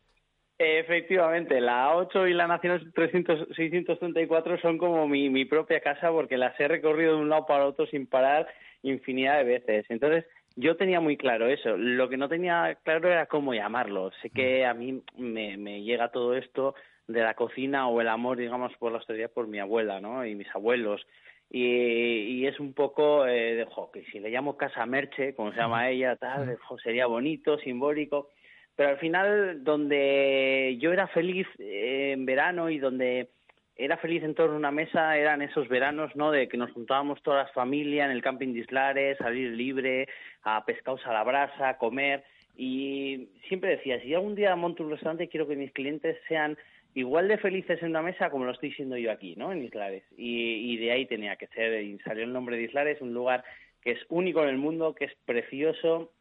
Efectivamente, 0.58 1.60
la 1.60 1.96
8 1.98 2.28
y 2.28 2.34
la 2.34 2.48
Nacional 2.48 2.92
300, 2.94 3.50
634 3.56 4.58
son 4.60 4.78
como 4.78 5.06
mi, 5.06 5.30
mi 5.30 5.44
propia 5.44 5.82
casa 5.82 6.10
porque 6.12 6.38
las 6.38 6.58
he 6.60 6.68
recorrido 6.68 7.16
de 7.16 7.22
un 7.22 7.30
lado 7.30 7.46
para 7.46 7.66
otro 7.66 7.86
sin 7.88 8.08
parar 8.08 8.48
infinidad 8.82 9.38
de 9.38 9.44
veces. 9.44 9.86
Entonces, 9.90 10.26
yo 10.56 10.78
tenía 10.78 11.02
muy 11.02 11.18
claro 11.18 11.48
eso. 11.48 11.76
Lo 11.76 12.08
que 12.08 12.16
no 12.16 12.30
tenía 12.30 12.78
claro 12.84 13.12
era 13.12 13.26
cómo 13.26 13.54
llamarlo. 13.54 14.12
Sé 14.22 14.30
que 14.30 14.66
a 14.66 14.74
mí 14.74 15.02
me, 15.18 15.58
me 15.58 15.84
llega 15.84 16.12
todo 16.12 16.36
esto 16.36 16.74
de 17.08 17.22
la 17.22 17.34
cocina 17.34 17.90
o 17.90 18.00
el 18.00 18.08
amor, 18.08 18.38
digamos, 18.38 18.72
por 18.78 18.94
la 18.94 19.00
hostelería 19.00 19.28
por 19.28 19.48
mi 19.48 19.60
abuela, 19.60 20.00
¿no? 20.00 20.26
Y 20.26 20.36
mis 20.36 20.48
abuelos. 20.56 21.06
Y, 21.50 21.66
y 21.66 22.48
es 22.48 22.62
un 22.62 22.74
poco 22.74 23.28
eh, 23.28 23.56
de, 23.56 23.66
jo, 23.66 23.92
que 23.92 24.06
si 24.06 24.20
le 24.20 24.30
llamo 24.30 24.56
Casa 24.56 24.86
Merche, 24.86 25.36
como 25.36 25.52
se 25.52 25.58
llama 25.58 25.90
ella, 25.90 26.16
tal, 26.16 26.58
sería 26.82 27.08
bonito, 27.08 27.58
simbólico 27.60 28.30
pero 28.76 28.90
al 28.90 28.98
final 28.98 29.64
donde 29.64 30.78
yo 30.80 30.92
era 30.92 31.08
feliz 31.08 31.48
eh, 31.60 32.12
en 32.14 32.26
verano 32.26 32.70
y 32.70 32.78
donde 32.78 33.30
era 33.78 33.98
feliz 33.98 34.24
en 34.24 34.36
torno 34.36 34.56
a 34.56 34.60
una 34.60 34.72
mesa 34.72 35.18
eran 35.18 35.42
esos 35.42 35.68
veranos, 35.68 36.16
¿no? 36.16 36.32
De 36.32 36.48
que 36.48 36.58
nos 36.58 36.72
juntábamos 36.72 37.22
todas 37.22 37.46
las 37.46 37.54
familias 37.54 38.06
en 38.06 38.16
el 38.16 38.22
camping 38.22 38.54
de 38.54 38.60
Islares, 38.60 39.18
salir 39.18 39.52
libre, 39.52 40.08
a 40.44 40.64
pescados 40.66 41.06
a 41.06 41.14
la 41.14 41.24
brasa, 41.24 41.70
a 41.70 41.78
comer. 41.78 42.24
Y 42.56 43.28
siempre 43.50 43.72
decía, 43.72 44.00
si 44.02 44.14
algún 44.14 44.36
día 44.36 44.56
monto 44.56 44.84
un 44.84 44.92
restaurante, 44.92 45.28
quiero 45.28 45.48
que 45.48 45.58
mis 45.58 45.74
clientes 45.74 46.18
sean 46.28 46.58
igual 46.94 47.28
de 47.28 47.38
felices 47.38 47.82
en 47.82 47.90
una 47.90 48.02
mesa 48.02 48.30
como 48.30 48.46
lo 48.46 48.52
estoy 48.52 48.72
siendo 48.72 48.96
yo 48.96 49.12
aquí, 49.12 49.36
¿no? 49.36 49.52
En 49.52 49.64
Islares. 49.64 50.04
Y, 50.16 50.74
y 50.74 50.78
de 50.78 50.92
ahí 50.92 51.06
tenía 51.06 51.36
que 51.36 51.48
ser, 51.48 51.84
y 51.84 52.00
salió 52.00 52.24
el 52.24 52.32
nombre 52.32 52.56
de 52.56 52.64
Islares, 52.64 53.02
un 53.02 53.14
lugar 53.14 53.44
que 53.82 53.92
es 53.92 54.00
único 54.08 54.42
en 54.42 54.50
el 54.50 54.58
mundo, 54.58 54.96
que 54.96 55.06
es 55.06 55.14
precioso, 55.26 56.12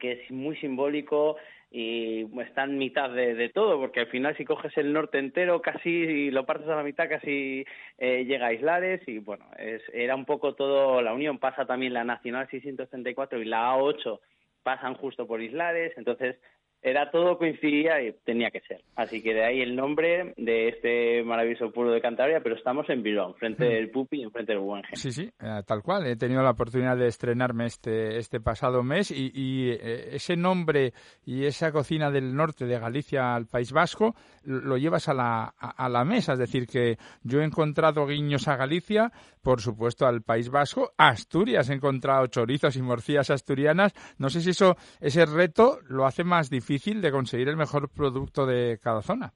que 0.00 0.12
es 0.12 0.30
muy 0.30 0.56
simbólico 0.56 1.36
y 1.70 2.26
está 2.40 2.64
en 2.64 2.78
mitad 2.78 3.10
de, 3.10 3.50
todo, 3.50 3.78
porque 3.78 4.00
al 4.00 4.06
final 4.06 4.36
si 4.36 4.44
coges 4.44 4.76
el 4.78 4.92
norte 4.92 5.18
entero, 5.18 5.60
casi 5.60 6.30
lo 6.30 6.46
partes 6.46 6.68
a 6.68 6.76
la 6.76 6.82
mitad, 6.82 7.08
casi 7.08 7.64
eh, 7.98 8.24
llega 8.24 8.46
a 8.46 8.52
Islares 8.54 9.02
y 9.06 9.18
bueno, 9.18 9.44
es, 9.58 9.82
era 9.92 10.16
un 10.16 10.24
poco 10.24 10.54
todo, 10.54 11.02
la 11.02 11.12
Unión. 11.12 11.38
Pasa 11.38 11.66
también 11.66 11.92
la 11.92 12.04
Nacional 12.04 12.48
634 12.50 13.40
y 13.40 13.44
la 13.44 13.74
A8 13.74 14.18
pasan 14.62 14.94
justo 14.94 15.26
por 15.26 15.42
Islares, 15.42 15.92
entonces 15.96 16.36
era 16.80 17.10
todo 17.10 17.38
coincidía 17.38 18.00
y 18.02 18.12
tenía 18.24 18.50
que 18.50 18.60
ser. 18.60 18.82
Así 18.94 19.22
que 19.22 19.34
de 19.34 19.44
ahí 19.44 19.60
el 19.60 19.74
nombre 19.74 20.32
de 20.36 20.68
este 20.68 21.24
maravilloso 21.24 21.72
pueblo 21.72 21.92
de 21.92 22.00
Cantabria, 22.00 22.40
pero 22.40 22.54
estamos 22.54 22.88
en 22.88 23.02
Bilbao, 23.02 23.34
frente 23.34 23.64
hmm. 23.64 23.72
del 23.72 23.90
Pupi 23.90 24.20
y 24.20 24.22
enfrente 24.22 24.52
del 24.52 24.60
Guggenheim. 24.60 24.94
Sí, 24.94 25.10
sí, 25.10 25.30
eh, 25.40 25.62
tal 25.66 25.82
cual. 25.82 26.06
He 26.06 26.16
tenido 26.16 26.42
la 26.42 26.50
oportunidad 26.50 26.96
de 26.96 27.08
estrenarme 27.08 27.66
este, 27.66 28.18
este 28.18 28.40
pasado 28.40 28.82
mes 28.82 29.10
y, 29.10 29.70
eh, 29.70 30.10
ese 30.12 30.36
nombre 30.36 30.92
y 31.24 31.44
esa 31.44 31.72
cocina 31.72 32.10
del 32.10 32.34
norte 32.34 32.64
de 32.64 32.78
Galicia 32.78 33.34
al 33.34 33.46
País 33.46 33.72
Vasco 33.72 34.14
lo 34.44 34.76
llevas 34.78 35.08
a 35.08 35.14
la, 35.14 35.44
a 35.58 35.88
la 35.88 36.04
mesa. 36.04 36.34
Es 36.34 36.38
decir, 36.38 36.66
que 36.66 36.96
yo 37.22 37.40
he 37.40 37.44
encontrado 37.44 38.06
guiños 38.06 38.46
a 38.46 38.56
Galicia, 38.56 39.10
por 39.42 39.60
supuesto 39.60 40.06
al 40.06 40.22
País 40.22 40.48
Vasco, 40.48 40.92
Asturias 40.96 41.68
he 41.70 41.74
encontrado 41.74 42.26
chorizos 42.28 42.76
y 42.76 42.82
morcillas 42.82 43.30
asturianas. 43.30 43.92
No 44.18 44.30
sé 44.30 44.40
si 44.40 44.50
eso 44.50 44.76
ese 45.00 45.26
reto 45.26 45.80
lo 45.88 46.06
hace 46.06 46.24
más 46.24 46.48
difícil 46.48 46.67
difícil 46.68 47.00
de 47.00 47.10
conseguir 47.10 47.48
el 47.48 47.56
mejor 47.56 47.88
producto 47.88 48.44
de 48.44 48.78
cada 48.82 49.00
zona. 49.00 49.32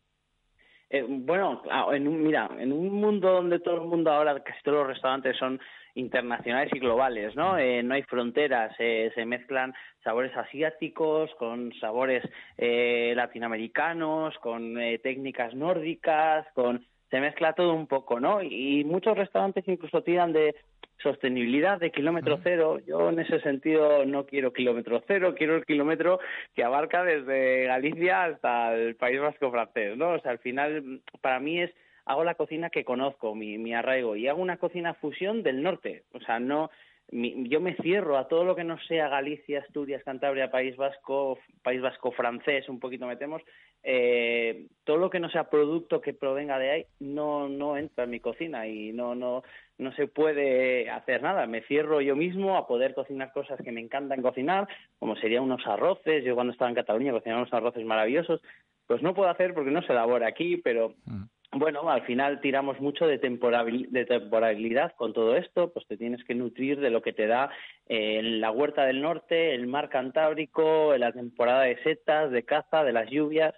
Eh, 0.90 1.04
bueno, 1.08 1.62
en 1.92 2.06
un, 2.06 2.22
mira, 2.22 2.50
en 2.58 2.70
un 2.72 2.92
mundo 2.92 3.32
donde 3.32 3.60
todo 3.60 3.76
el 3.76 3.88
mundo 3.88 4.12
ahora, 4.12 4.38
casi 4.42 4.62
todos 4.62 4.78
los 4.78 4.88
restaurantes 4.88 5.38
son 5.38 5.58
internacionales 5.94 6.70
y 6.74 6.78
globales, 6.78 7.34
¿no? 7.34 7.54
Mm. 7.54 7.58
Eh, 7.58 7.82
no 7.82 7.94
hay 7.94 8.02
fronteras, 8.02 8.74
eh, 8.78 9.10
se 9.14 9.24
mezclan 9.24 9.72
sabores 10.04 10.36
asiáticos 10.36 11.30
con 11.38 11.72
sabores 11.80 12.22
latinoamericanos, 12.58 14.36
con 14.38 14.74
técnicas 15.02 15.54
nórdicas, 15.54 16.46
con 16.54 16.84
se 17.12 17.20
mezcla 17.20 17.52
todo 17.52 17.74
un 17.74 17.86
poco, 17.86 18.20
¿no? 18.20 18.42
Y 18.42 18.84
muchos 18.84 19.18
restaurantes 19.18 19.68
incluso 19.68 20.02
tiran 20.02 20.32
de 20.32 20.56
sostenibilidad 21.02 21.78
de 21.78 21.90
kilómetro 21.90 22.40
cero. 22.42 22.78
Yo 22.86 23.10
en 23.10 23.18
ese 23.18 23.38
sentido 23.40 24.06
no 24.06 24.24
quiero 24.24 24.54
kilómetro 24.54 25.04
cero, 25.06 25.34
quiero 25.36 25.56
el 25.56 25.66
kilómetro 25.66 26.20
que 26.54 26.64
abarca 26.64 27.04
desde 27.04 27.66
Galicia 27.66 28.24
hasta 28.24 28.74
el 28.74 28.96
País 28.96 29.20
Vasco 29.20 29.50
francés, 29.50 29.94
¿no? 29.98 30.12
O 30.12 30.20
sea, 30.20 30.30
al 30.30 30.38
final 30.38 31.02
para 31.20 31.38
mí 31.38 31.60
es 31.60 31.70
hago 32.06 32.24
la 32.24 32.34
cocina 32.34 32.70
que 32.70 32.82
conozco, 32.82 33.34
mi, 33.34 33.58
mi 33.58 33.74
arraigo, 33.74 34.16
y 34.16 34.26
hago 34.26 34.40
una 34.40 34.56
cocina 34.56 34.94
fusión 34.94 35.42
del 35.42 35.62
norte. 35.62 36.04
O 36.14 36.20
sea, 36.20 36.40
no 36.40 36.70
yo 37.10 37.60
me 37.60 37.76
cierro 37.76 38.16
a 38.16 38.26
todo 38.26 38.44
lo 38.44 38.56
que 38.56 38.64
no 38.64 38.78
sea 38.88 39.08
Galicia, 39.08 39.60
Asturias, 39.60 40.02
Cantabria, 40.02 40.50
País 40.50 40.76
Vasco, 40.76 41.38
País 41.62 41.82
Vasco 41.82 42.10
francés, 42.12 42.68
un 42.70 42.80
poquito 42.80 43.06
metemos, 43.06 43.42
eh, 43.82 44.68
todo 44.84 44.96
lo 44.96 45.10
que 45.10 45.20
no 45.20 45.28
sea 45.28 45.50
producto 45.50 46.00
que 46.00 46.14
provenga 46.14 46.58
de 46.58 46.70
ahí 46.70 46.86
no 47.00 47.48
no 47.48 47.76
entra 47.76 48.04
en 48.04 48.10
mi 48.10 48.20
cocina 48.20 48.66
y 48.66 48.92
no 48.92 49.14
no 49.14 49.42
no 49.78 49.92
se 49.92 50.06
puede 50.06 50.88
hacer 50.88 51.22
nada. 51.22 51.46
Me 51.46 51.62
cierro 51.62 52.00
yo 52.00 52.16
mismo 52.16 52.56
a 52.56 52.66
poder 52.66 52.94
cocinar 52.94 53.32
cosas 53.32 53.60
que 53.62 53.72
me 53.72 53.80
encantan 53.80 54.22
cocinar, 54.22 54.68
como 54.98 55.16
serían 55.16 55.42
unos 55.42 55.66
arroces. 55.66 56.24
Yo 56.24 56.34
cuando 56.34 56.52
estaba 56.52 56.70
en 56.70 56.76
Cataluña 56.76 57.12
cocinaba 57.12 57.42
unos 57.42 57.52
arroces 57.52 57.84
maravillosos. 57.84 58.40
Pues 58.86 59.02
no 59.02 59.14
puedo 59.14 59.30
hacer 59.30 59.54
porque 59.54 59.70
no 59.70 59.82
se 59.82 59.92
elabora 59.92 60.26
aquí, 60.26 60.56
pero 60.56 60.94
mm 61.06 61.24
bueno, 61.52 61.90
al 61.90 62.02
final 62.06 62.40
tiramos 62.40 62.80
mucho 62.80 63.06
de, 63.06 63.18
temporalidad 63.18 64.92
con 64.96 65.12
todo 65.12 65.36
esto, 65.36 65.70
pues 65.72 65.86
te 65.86 65.98
tienes 65.98 66.24
que 66.24 66.34
nutrir 66.34 66.80
de 66.80 66.88
lo 66.88 67.02
que 67.02 67.12
te 67.12 67.26
da 67.26 67.50
eh, 67.86 68.20
la 68.22 68.50
huerta 68.50 68.86
del 68.86 69.02
norte, 69.02 69.54
el 69.54 69.66
mar 69.66 69.90
Cantábrico, 69.90 70.96
la 70.96 71.12
temporada 71.12 71.64
de 71.64 71.76
setas, 71.82 72.30
de 72.30 72.44
caza, 72.44 72.84
de 72.84 72.92
las 72.92 73.10
lluvias. 73.10 73.54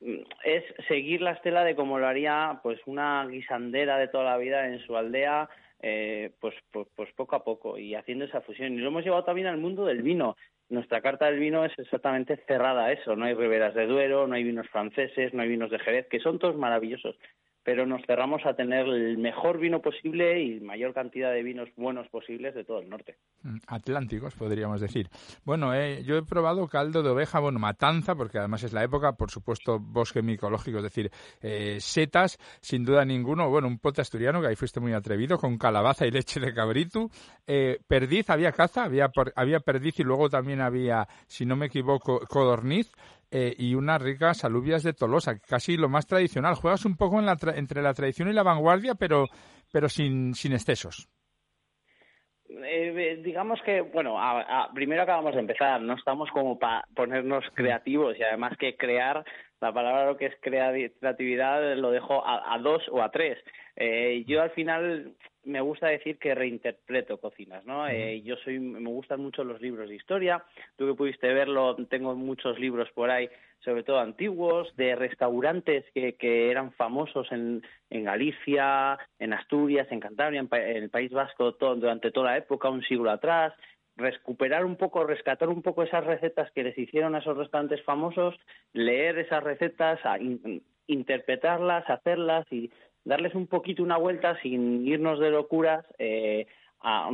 Mm, 0.00 0.22
es 0.44 0.64
seguir 0.88 1.20
la 1.20 1.32
estela 1.32 1.64
de 1.64 1.76
como 1.76 1.98
lo 1.98 2.06
haría 2.06 2.60
pues 2.62 2.80
una 2.86 3.26
guisandera 3.26 3.98
de 3.98 4.08
toda 4.08 4.24
la 4.24 4.38
vida 4.38 4.66
en 4.66 4.80
su 4.80 4.96
aldea, 4.96 5.50
eh, 5.80 6.32
pues, 6.40 6.54
pues, 6.70 6.88
pues 6.96 7.12
poco 7.12 7.36
a 7.36 7.44
poco 7.44 7.76
y 7.76 7.94
haciendo 7.94 8.24
esa 8.24 8.40
fusión. 8.40 8.72
Y 8.72 8.78
lo 8.78 8.88
hemos 8.88 9.04
llevado 9.04 9.24
también 9.24 9.48
al 9.48 9.58
mundo 9.58 9.84
del 9.84 10.02
vino 10.02 10.34
nuestra 10.68 11.00
carta 11.00 11.26
del 11.26 11.38
vino 11.38 11.64
es 11.64 11.72
exactamente 11.78 12.36
cerrada 12.46 12.86
a 12.86 12.92
eso. 12.92 13.16
No 13.16 13.24
hay 13.24 13.34
riberas 13.34 13.74
de 13.74 13.86
Duero, 13.86 14.26
no 14.26 14.34
hay 14.34 14.44
vinos 14.44 14.68
franceses, 14.68 15.32
no 15.34 15.42
hay 15.42 15.48
vinos 15.48 15.70
de 15.70 15.78
Jerez, 15.78 16.06
que 16.08 16.20
son 16.20 16.38
todos 16.38 16.56
maravillosos 16.56 17.16
pero 17.68 17.84
nos 17.84 18.00
cerramos 18.06 18.46
a 18.46 18.54
tener 18.54 18.88
el 18.88 19.18
mejor 19.18 19.58
vino 19.58 19.82
posible 19.82 20.42
y 20.42 20.58
mayor 20.58 20.94
cantidad 20.94 21.30
de 21.30 21.42
vinos 21.42 21.68
buenos 21.76 22.08
posibles 22.08 22.54
de 22.54 22.64
todo 22.64 22.78
el 22.78 22.88
norte. 22.88 23.16
Mm, 23.42 23.58
atlánticos, 23.66 24.34
podríamos 24.36 24.80
decir. 24.80 25.10
Bueno, 25.44 25.74
eh, 25.74 26.02
yo 26.02 26.16
he 26.16 26.22
probado 26.22 26.66
caldo 26.66 27.02
de 27.02 27.10
oveja, 27.10 27.40
bueno, 27.40 27.58
matanza, 27.58 28.14
porque 28.14 28.38
además 28.38 28.62
es 28.62 28.72
la 28.72 28.84
época, 28.84 29.12
por 29.12 29.30
supuesto, 29.30 29.78
bosque 29.78 30.22
micológico, 30.22 30.78
es 30.78 30.84
decir, 30.84 31.10
eh, 31.42 31.76
setas, 31.78 32.38
sin 32.62 32.86
duda 32.86 33.04
ninguno, 33.04 33.50
bueno, 33.50 33.68
un 33.68 33.78
pote 33.78 34.00
asturiano, 34.00 34.40
que 34.40 34.46
ahí 34.46 34.56
fuiste 34.56 34.80
muy 34.80 34.94
atrevido, 34.94 35.36
con 35.36 35.58
calabaza 35.58 36.06
y 36.06 36.10
leche 36.10 36.40
de 36.40 36.54
cabrito. 36.54 37.10
Eh, 37.46 37.80
perdiz, 37.86 38.30
había 38.30 38.50
caza, 38.50 38.84
había, 38.84 39.10
había 39.36 39.60
perdiz 39.60 40.00
y 40.00 40.04
luego 40.04 40.30
también 40.30 40.62
había, 40.62 41.06
si 41.26 41.44
no 41.44 41.54
me 41.54 41.66
equivoco, 41.66 42.20
codorniz. 42.20 42.90
Eh, 43.30 43.54
y 43.58 43.74
unas 43.74 44.00
ricas 44.00 44.44
alubias 44.44 44.82
de 44.82 44.94
Tolosa, 44.94 45.38
casi 45.38 45.76
lo 45.76 45.88
más 45.88 46.06
tradicional. 46.06 46.54
Juegas 46.54 46.86
un 46.86 46.96
poco 46.96 47.20
entre 47.20 47.82
la 47.82 47.94
tradición 47.94 48.28
y 48.28 48.32
la 48.32 48.42
vanguardia, 48.42 48.94
pero, 48.94 49.26
pero 49.70 49.88
sin, 49.88 50.34
sin 50.34 50.52
excesos. 50.52 51.08
Eh, 52.48 53.20
digamos 53.22 53.60
que, 53.62 53.82
bueno, 53.82 54.16
primero 54.74 55.02
acabamos 55.02 55.34
de 55.34 55.40
empezar, 55.40 55.80
no 55.82 55.94
estamos 55.94 56.30
como 56.30 56.58
para 56.58 56.86
ponernos 56.94 57.44
creativos 57.54 58.16
y 58.18 58.22
además 58.22 58.56
que 58.58 58.76
crear, 58.76 59.24
la 59.60 59.72
palabra 59.72 60.06
lo 60.06 60.16
que 60.16 60.26
es 60.26 60.36
creatividad 60.40 61.76
lo 61.76 61.90
dejo 61.90 62.22
a, 62.26 62.58
dos 62.58 62.82
o 62.90 63.02
a 63.02 63.10
tres. 63.10 63.38
Eh, 63.76 64.24
yo 64.26 64.42
al 64.42 64.50
final 64.50 65.14
me 65.44 65.60
gusta 65.60 65.88
decir 65.88 66.18
que 66.18 66.34
reinterpreto 66.34 67.18
cocinas, 67.18 67.64
¿no? 67.64 67.88
Eh, 67.88 68.20
yo 68.22 68.36
soy, 68.36 68.58
me 68.58 68.90
gustan 68.90 69.20
mucho 69.20 69.44
los 69.44 69.60
libros 69.60 69.88
de 69.88 69.96
historia. 69.96 70.44
Tú 70.76 70.86
que 70.86 70.94
pudiste 70.94 71.32
verlo, 71.32 71.74
tengo 71.88 72.14
muchos 72.14 72.58
libros 72.58 72.90
por 72.92 73.10
ahí, 73.10 73.28
sobre 73.60 73.82
todo 73.82 73.98
antiguos, 73.98 74.74
de 74.76 74.94
restaurantes 74.94 75.84
que, 75.94 76.14
que 76.14 76.50
eran 76.50 76.72
famosos 76.72 77.30
en, 77.32 77.62
en 77.90 78.04
Galicia, 78.04 78.98
en 79.18 79.32
Asturias, 79.32 79.88
en 79.90 80.00
Cantabria, 80.00 80.40
en, 80.40 80.52
el 80.52 80.90
País 80.90 81.10
Vasco 81.10 81.52
durante 81.52 82.10
toda 82.10 82.32
la 82.32 82.36
época, 82.36 82.68
un 82.68 82.82
siglo 82.82 83.10
atrás. 83.10 83.54
Recuperar 83.98 84.64
un 84.64 84.76
poco, 84.76 85.04
rescatar 85.04 85.48
un 85.48 85.60
poco 85.60 85.82
esas 85.82 86.04
recetas 86.04 86.50
que 86.52 86.62
les 86.62 86.78
hicieron 86.78 87.14
a 87.14 87.18
esos 87.18 87.36
restaurantes 87.36 87.82
famosos, 87.82 88.34
leer 88.72 89.18
esas 89.18 89.42
recetas, 89.42 89.98
interpretarlas, 90.86 91.88
hacerlas 91.90 92.46
y 92.50 92.70
darles 93.04 93.34
un 93.34 93.48
poquito 93.48 93.82
una 93.82 93.96
vuelta 93.96 94.40
sin 94.40 94.86
irnos 94.86 95.18
de 95.18 95.30
locuras, 95.30 95.84
eh, 95.98 96.46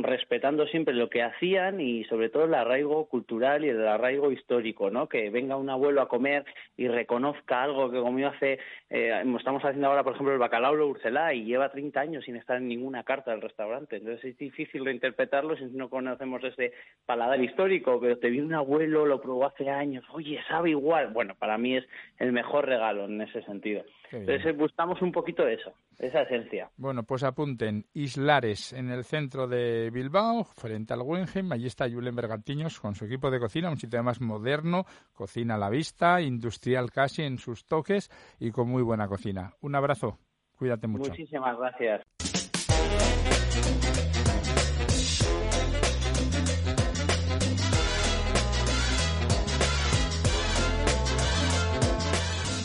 respetando 0.03 0.67
siempre 0.67 0.93
lo 0.93 1.09
que 1.09 1.23
hacían 1.23 1.81
y 1.81 2.03
sobre 2.05 2.29
todo 2.29 2.45
el 2.45 2.53
arraigo 2.53 3.05
cultural 3.07 3.65
y 3.65 3.69
el 3.69 3.87
arraigo 3.87 4.31
histórico, 4.31 4.91
¿no? 4.91 5.09
Que 5.09 5.29
venga 5.29 5.57
un 5.57 5.69
abuelo 5.69 6.01
a 6.01 6.07
comer 6.07 6.45
y 6.77 6.87
reconozca 6.87 7.63
algo 7.63 7.89
que 7.89 7.99
comió 7.99 8.29
hace, 8.29 8.59
eh, 8.89 9.23
estamos 9.37 9.63
haciendo 9.63 9.87
ahora, 9.87 10.03
por 10.03 10.13
ejemplo, 10.13 10.33
el 10.33 10.39
bacalao 10.39 10.75
lo 10.75 10.87
Urcelá 10.87 11.33
y 11.33 11.45
lleva 11.45 11.71
30 11.71 11.99
años 11.99 12.25
sin 12.25 12.35
estar 12.35 12.57
en 12.57 12.67
ninguna 12.67 13.03
carta 13.03 13.31
del 13.31 13.41
restaurante. 13.41 13.97
Entonces 13.97 14.23
es 14.25 14.37
difícil 14.37 14.85
reinterpretarlo 14.85 15.57
si 15.57 15.65
no 15.65 15.89
conocemos 15.89 16.43
ese 16.43 16.73
paladar 17.05 17.41
histórico, 17.41 17.99
pero 17.99 18.17
te 18.17 18.29
vi 18.29 18.39
un 18.39 18.53
abuelo, 18.53 19.05
lo 19.05 19.21
probó 19.21 19.47
hace 19.47 19.69
años, 19.69 20.05
oye, 20.11 20.39
sabe 20.47 20.71
igual. 20.71 21.07
Bueno, 21.07 21.35
para 21.35 21.57
mí 21.57 21.75
es 21.75 21.85
el 22.19 22.31
mejor 22.31 22.67
regalo 22.67 23.05
en 23.05 23.21
ese 23.21 23.41
sentido. 23.43 23.83
Entonces 24.11 24.55
buscamos 24.57 25.01
un 25.01 25.11
poquito 25.11 25.43
de 25.43 25.55
eso, 25.55 25.73
esa 25.99 26.21
esencia. 26.21 26.69
Bueno, 26.77 27.03
pues 27.03 27.23
apunten, 27.23 27.85
Islares, 27.93 28.73
en 28.73 28.89
el 28.89 29.03
centro 29.03 29.47
de 29.47 29.89
Bilbao, 29.89 30.43
frente 30.43 30.93
al 30.93 31.03
Guggenheim, 31.03 31.51
allí 31.51 31.67
está 31.67 31.89
Julen 31.89 32.15
Bergantiños 32.15 32.79
con 32.79 32.95
su 32.95 33.05
equipo 33.05 33.29
de 33.31 33.39
cocina, 33.39 33.69
un 33.69 33.77
sitio 33.77 34.01
más 34.03 34.21
moderno, 34.21 34.85
cocina 35.13 35.55
a 35.55 35.57
la 35.57 35.69
vista, 35.69 36.21
industrial 36.21 36.91
casi 36.91 37.23
en 37.23 37.37
sus 37.37 37.65
toques 37.65 38.09
y 38.39 38.51
con 38.51 38.69
muy 38.69 38.83
buena 38.83 39.07
cocina. 39.07 39.53
Un 39.61 39.75
abrazo, 39.75 40.19
cuídate 40.57 40.87
mucho. 40.87 41.09
Muchísimas 41.09 41.57
gracias. 41.57 42.05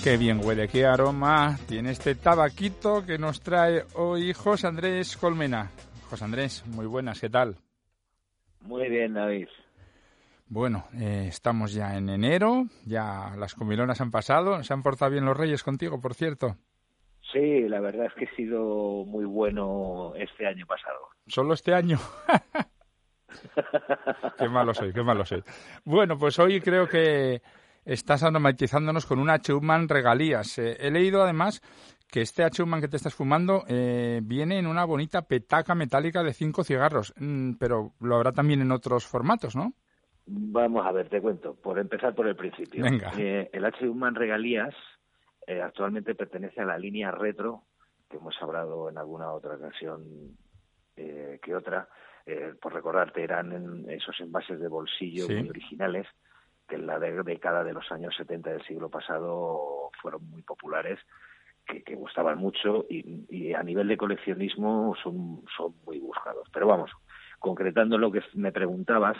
Qué 0.02 0.16
bien 0.16 0.40
huele, 0.42 0.66
qué 0.66 0.86
aroma 0.86 1.58
tiene 1.68 1.90
este 1.90 2.14
tabaquito 2.14 3.04
que 3.04 3.18
nos 3.18 3.42
trae 3.42 3.84
hoy 3.96 4.32
José 4.32 4.66
Andrés 4.66 5.14
Colmena. 5.18 5.70
José 6.08 6.24
Andrés, 6.24 6.64
muy 6.68 6.86
buenas, 6.86 7.20
¿qué 7.20 7.28
tal? 7.28 7.56
Muy 8.62 8.88
bien, 8.88 9.12
David. 9.12 9.48
Bueno, 10.48 10.86
eh, 10.98 11.26
estamos 11.28 11.74
ya 11.74 11.98
en 11.98 12.08
enero, 12.08 12.64
ya 12.86 13.34
las 13.36 13.54
comilonas 13.54 14.00
han 14.00 14.10
pasado, 14.10 14.62
se 14.62 14.72
han 14.72 14.82
portado 14.82 15.10
bien 15.10 15.26
los 15.26 15.36
reyes 15.36 15.62
contigo, 15.62 16.00
por 16.00 16.14
cierto. 16.14 16.56
Sí, 17.30 17.68
la 17.68 17.80
verdad 17.80 18.06
es 18.06 18.14
que 18.14 18.24
ha 18.24 18.36
sido 18.36 19.04
muy 19.04 19.26
bueno 19.26 20.14
este 20.16 20.46
año 20.46 20.64
pasado. 20.66 21.08
¿Solo 21.26 21.52
este 21.52 21.74
año? 21.74 21.98
qué 24.38 24.48
malo 24.48 24.72
soy, 24.72 24.94
qué 24.94 25.02
malo 25.02 25.26
soy. 25.26 25.44
Bueno, 25.84 26.16
pues 26.16 26.38
hoy 26.38 26.58
creo 26.62 26.88
que 26.88 27.42
estás 27.90 28.22
aromatizándonos 28.22 29.05
con 29.05 29.18
una 29.18 29.38
Schumann 29.38 29.88
regalías. 29.88 30.59
Eh, 30.59 30.76
he 30.79 30.90
leído 30.92 31.22
además 31.22 31.61
que 32.09 32.20
este 32.20 32.48
Schumann 32.48 32.81
que 32.81 32.88
te 32.88 32.96
estás 32.96 33.14
fumando 33.14 33.64
eh, 33.66 34.20
viene 34.22 34.59
en 34.59 34.68
una 34.68 34.85
bonita 34.85 35.22
petaca 35.22 35.74
metálica 35.74 36.22
de 36.22 36.33
cinco 36.33 36.62
cigarros, 36.62 37.12
mm, 37.18 37.55
pero 37.55 37.94
lo 38.00 38.14
habrá 38.14 38.33
también 38.33 38.62
en 38.62 38.70
otros 38.70 39.07
formatos, 39.07 39.57
¿no? 39.57 39.72
Vamos 40.26 40.87
a 40.87 40.92
ver, 40.92 41.09
te 41.09 41.20
cuento. 41.20 41.55
Por 41.55 41.81
empezar 41.81 42.14
por 42.14 42.29
el 42.29 42.37
principio. 42.37 42.85
Venga. 42.85 43.12
Eh, 43.18 43.50
el 43.53 43.64
Schumann 43.72 44.14
regalías 44.14 44.74
actualmente 45.64 46.14
pertenece 46.14 46.61
a 46.61 46.64
la 46.64 46.79
línea 46.79 47.11
retro, 47.11 47.64
que 48.09 48.18
hemos 48.18 48.37
hablado 48.40 48.88
en 48.88 48.98
alguna 48.98 49.33
otra 49.33 49.57
ocasión 49.57 50.37
que 50.94 51.55
otra. 51.57 51.88
por 52.62 52.72
recordarte, 52.72 53.24
eran 53.24 53.85
esos 53.88 54.20
envases 54.20 54.61
de 54.61 54.68
bolsillo 54.68 55.26
muy 55.26 55.48
originales 55.48 56.07
que 56.70 56.76
en 56.76 56.87
la 56.87 56.98
década 56.98 57.64
de 57.64 57.72
los 57.72 57.90
años 57.90 58.14
70 58.16 58.50
del 58.50 58.64
siglo 58.64 58.88
pasado 58.88 59.90
fueron 60.00 60.30
muy 60.30 60.42
populares, 60.42 60.98
que, 61.66 61.94
gustaban 61.94 62.38
mucho 62.38 62.87
y, 62.88 63.52
a 63.52 63.62
nivel 63.62 63.88
de 63.88 63.96
coleccionismo 63.96 64.94
son, 65.02 65.42
son 65.56 65.74
muy 65.85 65.98
buscados. 65.98 66.48
Pero 66.52 66.66
vamos, 66.66 66.90
concretando 67.38 67.98
lo 67.98 68.11
que 68.11 68.22
me 68.35 68.52
preguntabas, 68.52 69.18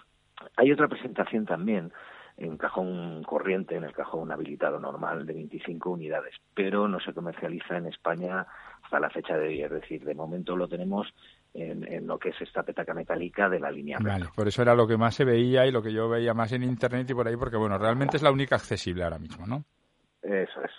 hay 0.57 0.73
otra 0.73 0.89
presentación 0.89 1.45
también 1.45 1.93
en 2.37 2.57
cajón 2.57 3.23
corriente, 3.25 3.77
en 3.77 3.85
el 3.85 3.93
cajón 3.93 4.33
habilitado 4.33 4.79
normal 4.79 5.27
de 5.27 5.35
25 5.35 5.91
unidades, 5.91 6.35
pero 6.55 6.89
no 6.89 6.99
se 7.01 7.13
comercializa 7.13 7.77
en 7.77 7.87
España 7.87 8.47
hasta 8.83 9.01
la 9.01 9.11
fecha 9.11 9.37
de 9.37 9.49
hoy. 9.49 9.63
Es 9.63 9.71
decir, 9.71 10.05
de 10.05 10.15
momento 10.15 10.57
lo 10.57 10.67
tenemos 10.69 11.13
en, 11.55 12.07
lo 12.07 12.19
que 12.19 12.31
es 12.31 12.41
esta 12.41 12.63
petaca 12.63 12.95
metálica 12.95 13.49
de 13.49 13.61
la 13.61 13.71
línea. 13.71 13.99
Vale, 14.01 14.27
por 14.35 14.49
eso 14.49 14.63
era 14.63 14.75
lo 14.75 14.87
que 14.87 14.97
más 14.97 15.15
se 15.15 15.25
veía 15.25 15.67
y 15.67 15.73
lo 15.73 15.83
que 15.83 15.93
yo 15.93 16.09
veía 16.09 16.35
más 16.35 16.53
en 16.53 16.63
internet 16.63 17.09
y 17.11 17.15
por 17.15 17.27
ahí, 17.27 17.37
porque 17.37 17.57
bueno, 17.57 17.79
realmente 17.79 18.17
es 18.17 18.23
la 18.23 18.31
única 18.31 18.57
accesible 18.57 19.05
ahora 19.05 19.19
mismo, 19.19 19.47
¿no? 19.47 19.65
Eso 20.23 20.63
es. 20.63 20.71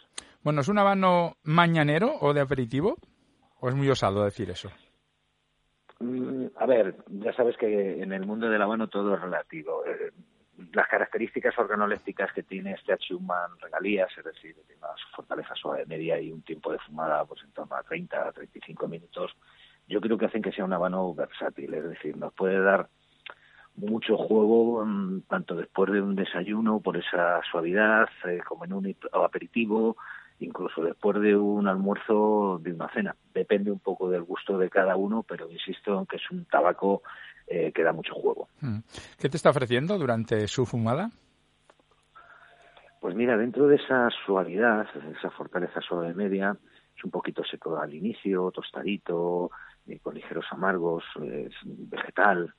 Bueno, 0.43 0.61
¿es 0.61 0.67
un 0.67 0.79
habano 0.79 1.37
mañanero 1.43 2.13
o 2.19 2.33
de 2.33 2.41
aperitivo? 2.41 2.97
¿O 3.59 3.69
es 3.69 3.75
muy 3.75 3.89
osado 3.89 4.23
decir 4.23 4.49
eso? 4.49 4.69
Mm, 5.99 6.47
a 6.55 6.65
ver, 6.65 6.95
ya 7.07 7.33
sabes 7.33 7.55
que 7.57 8.01
en 8.01 8.11
el 8.11 8.25
mundo 8.25 8.49
del 8.49 8.61
habano 8.61 8.87
todo 8.87 9.15
es 9.15 9.21
relativo. 9.21 9.85
Eh, 9.85 10.11
las 10.73 10.87
características 10.87 11.57
organolépticas 11.57 12.31
que 12.33 12.43
tiene 12.43 12.73
este 12.73 12.95
Schumann 12.97 13.57
regalías, 13.59 14.09
es 14.17 14.23
decir, 14.23 14.55
tiene 14.65 14.81
una 14.81 14.93
fortaleza 15.15 15.55
suave 15.55 15.85
media 15.85 16.19
y 16.19 16.31
un 16.31 16.41
tiempo 16.41 16.71
de 16.71 16.79
fumada 16.79 17.23
pues 17.25 17.43
en 17.43 17.51
torno 17.51 17.75
a 17.75 17.83
30 17.83 18.27
a 18.27 18.31
35 18.31 18.87
minutos, 18.87 19.35
yo 19.87 20.01
creo 20.01 20.17
que 20.17 20.25
hacen 20.25 20.41
que 20.41 20.51
sea 20.51 20.65
un 20.65 20.73
habano 20.73 21.13
versátil, 21.13 21.73
es 21.73 21.83
decir, 21.83 22.17
nos 22.17 22.33
puede 22.33 22.59
dar 22.59 22.87
mucho 23.75 24.17
juego 24.17 24.85
mm, 24.85 25.21
tanto 25.27 25.55
después 25.55 25.91
de 25.91 26.01
un 26.01 26.15
desayuno 26.15 26.79
por 26.79 26.97
esa 26.97 27.41
suavidad 27.49 28.07
eh, 28.27 28.39
como 28.47 28.65
en 28.65 28.73
un 28.73 28.95
aperitivo 29.13 29.95
incluso 30.39 30.83
después 30.83 31.21
de 31.21 31.35
un 31.35 31.67
almuerzo 31.67 32.59
de 32.61 32.73
una 32.73 32.89
cena 32.89 33.15
depende 33.33 33.71
un 33.71 33.79
poco 33.79 34.09
del 34.09 34.23
gusto 34.23 34.57
de 34.57 34.69
cada 34.69 34.95
uno 34.97 35.23
pero 35.23 35.49
insisto 35.49 35.99
en 35.99 36.05
que 36.05 36.17
es 36.17 36.31
un 36.31 36.45
tabaco 36.45 37.01
eh, 37.47 37.71
que 37.73 37.83
da 37.83 37.93
mucho 37.93 38.13
juego 38.13 38.49
mm. 38.59 38.79
¿qué 39.17 39.29
te 39.29 39.37
está 39.37 39.49
ofreciendo 39.49 39.97
durante 39.97 40.47
su 40.47 40.65
fumada? 40.65 41.09
Pues 43.01 43.15
mira, 43.15 43.35
dentro 43.35 43.65
de 43.65 43.77
esa 43.77 44.09
suavidad, 44.27 44.85
esa 45.17 45.31
fortaleza 45.31 45.81
suave 45.81 46.13
media, 46.13 46.55
es 46.95 47.03
un 47.03 47.09
poquito 47.09 47.43
seco 47.43 47.75
al 47.79 47.95
inicio, 47.95 48.51
tostadito, 48.51 49.49
eh, 49.87 49.99
con 49.99 50.15
ligeros 50.15 50.45
amargos, 50.51 51.03
es 51.21 51.53
vegetal, 51.63 52.53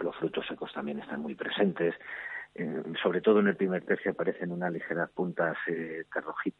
los 0.00 0.16
frutos 0.16 0.46
secos 0.46 0.72
también 0.72 0.98
están 0.98 1.20
muy 1.20 1.34
presentes. 1.34 1.94
Eh, 2.54 2.82
sobre 3.00 3.20
todo 3.20 3.40
en 3.40 3.48
el 3.48 3.56
primer 3.56 3.84
tercio 3.84 4.10
aparecen 4.10 4.50
unas 4.50 4.72
ligeras 4.72 5.10
puntas 5.10 5.56
eh, 5.68 6.04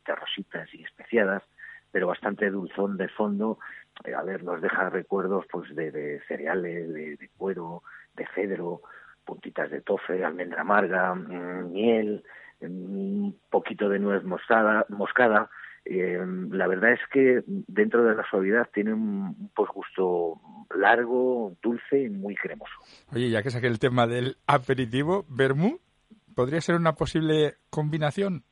terrositas 0.04 0.72
y 0.72 0.84
especiadas, 0.84 1.42
pero 1.90 2.06
bastante 2.06 2.50
dulzón 2.50 2.96
de 2.96 3.08
fondo. 3.08 3.58
Eh, 4.04 4.14
a 4.14 4.22
ver, 4.22 4.44
nos 4.44 4.60
deja 4.60 4.88
recuerdos 4.90 5.46
pues 5.50 5.74
de, 5.74 6.20
cereales, 6.28 6.92
de, 6.92 7.30
cuero, 7.36 7.82
de 8.14 8.26
cedro, 8.34 8.82
puntitas 9.24 9.70
de 9.70 9.80
tofe, 9.80 10.24
almendra 10.24 10.60
amarga, 10.60 11.14
mm, 11.14 11.72
miel, 11.72 12.24
mm, 12.60 12.66
un 12.66 13.40
poquito 13.50 13.88
de 13.88 13.98
nuez 13.98 14.22
moscada, 14.22 14.86
moscada 14.88 15.50
eh, 15.84 16.24
la 16.50 16.66
verdad 16.66 16.92
es 16.92 17.00
que 17.12 17.42
dentro 17.46 18.04
de 18.04 18.14
la 18.14 18.24
suavidad 18.28 18.68
tiene 18.72 18.92
un 18.92 19.50
posgusto 19.54 20.40
largo, 20.76 21.56
dulce 21.62 22.02
y 22.02 22.08
muy 22.08 22.34
cremoso. 22.34 22.72
Oye, 23.12 23.30
ya 23.30 23.42
que 23.42 23.50
saqué 23.50 23.66
el 23.66 23.78
tema 23.78 24.06
del 24.06 24.36
aperitivo, 24.46 25.24
¿vermú 25.28 25.80
podría 26.34 26.60
ser 26.60 26.76
una 26.76 26.94
posible 26.94 27.54
combinación? 27.70 28.44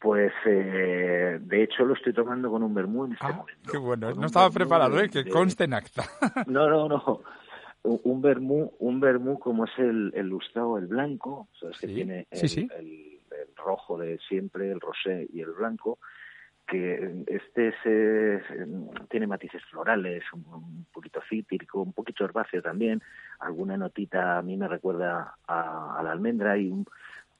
Pues 0.00 0.32
eh, 0.44 1.38
de 1.40 1.62
hecho 1.62 1.84
lo 1.84 1.94
estoy 1.94 2.12
tomando 2.12 2.50
con 2.50 2.62
un 2.62 2.74
vermú 2.74 3.06
en 3.06 3.12
este 3.12 3.26
ah, 3.26 3.32
momento. 3.32 3.70
Qué 3.70 3.78
bueno, 3.78 4.12
no 4.12 4.26
estaba 4.26 4.50
preparado, 4.50 5.00
¿eh? 5.00 5.08
que 5.08 5.24
conste 5.24 5.64
en 5.64 5.74
acta. 5.74 6.04
no, 6.46 6.68
no, 6.68 6.88
no. 6.88 7.20
Un 7.82 8.20
vermú, 8.22 8.72
un 8.78 9.00
vermú 9.00 9.38
como 9.38 9.64
es 9.64 9.70
el, 9.78 10.12
el 10.14 10.26
lustrado, 10.26 10.78
el 10.78 10.86
blanco, 10.86 11.48
sabes 11.60 11.78
que 11.78 11.86
tiene 11.86 12.26
el, 12.30 12.68
el, 12.78 13.20
rojo 13.56 13.98
de 13.98 14.18
siempre, 14.28 14.70
el 14.70 14.80
rosé 14.80 15.26
y 15.32 15.40
el 15.40 15.52
blanco, 15.52 15.98
que 16.66 17.24
este 17.26 17.72
se, 17.82 18.40
tiene 19.10 19.26
matices 19.26 19.62
florales, 19.70 20.24
un, 20.32 20.86
poquito 20.92 21.20
cítrico, 21.28 21.82
un 21.82 21.92
poquito 21.92 22.24
herbáceo 22.24 22.62
también, 22.62 23.02
alguna 23.40 23.76
notita 23.76 24.38
a 24.38 24.42
mí 24.42 24.56
me 24.56 24.68
recuerda 24.68 25.36
a, 25.46 26.00
la 26.02 26.12
almendra 26.12 26.56
y, 26.56 26.72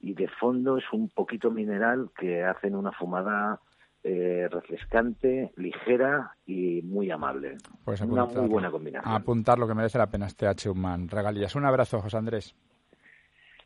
y 0.01 0.13
de 0.13 0.27
fondo 0.27 0.77
es 0.77 0.85
un 0.91 1.09
poquito 1.09 1.51
mineral 1.51 2.09
que 2.17 2.43
hacen 2.43 2.75
una 2.75 2.91
fumada 2.91 3.59
eh, 4.07 4.47
refrescante, 4.51 5.51
ligera 5.55 6.35
y 6.45 6.83
muy 6.83 7.09
amable. 7.09 7.57
Pues 7.83 8.01
una 8.01 8.25
muy 8.25 8.47
buena 8.47 8.69
combinación. 8.69 9.11
apuntar 9.11 9.57
lo 9.57 9.67
que 9.67 9.73
merece 9.73 9.97
la 9.97 10.11
pena 10.11 10.27
este 10.27 10.45
H. 10.45 10.69
Human. 10.69 11.09
Regalías. 11.09 11.55
Un 11.55 11.65
abrazo, 11.65 12.01
José 12.01 12.17
Andrés. 12.17 12.55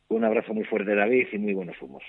Un 0.08 0.24
abrazo 0.24 0.54
muy 0.54 0.64
fuerte, 0.64 0.96
David, 0.96 1.28
y 1.34 1.38
muy 1.40 1.54
buenos 1.54 1.76
humos. 1.82 2.04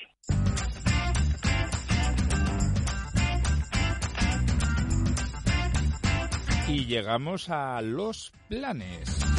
Y 6.70 6.86
llegamos 6.86 7.48
a 7.48 7.82
los 7.82 8.32
planes. 8.48 9.29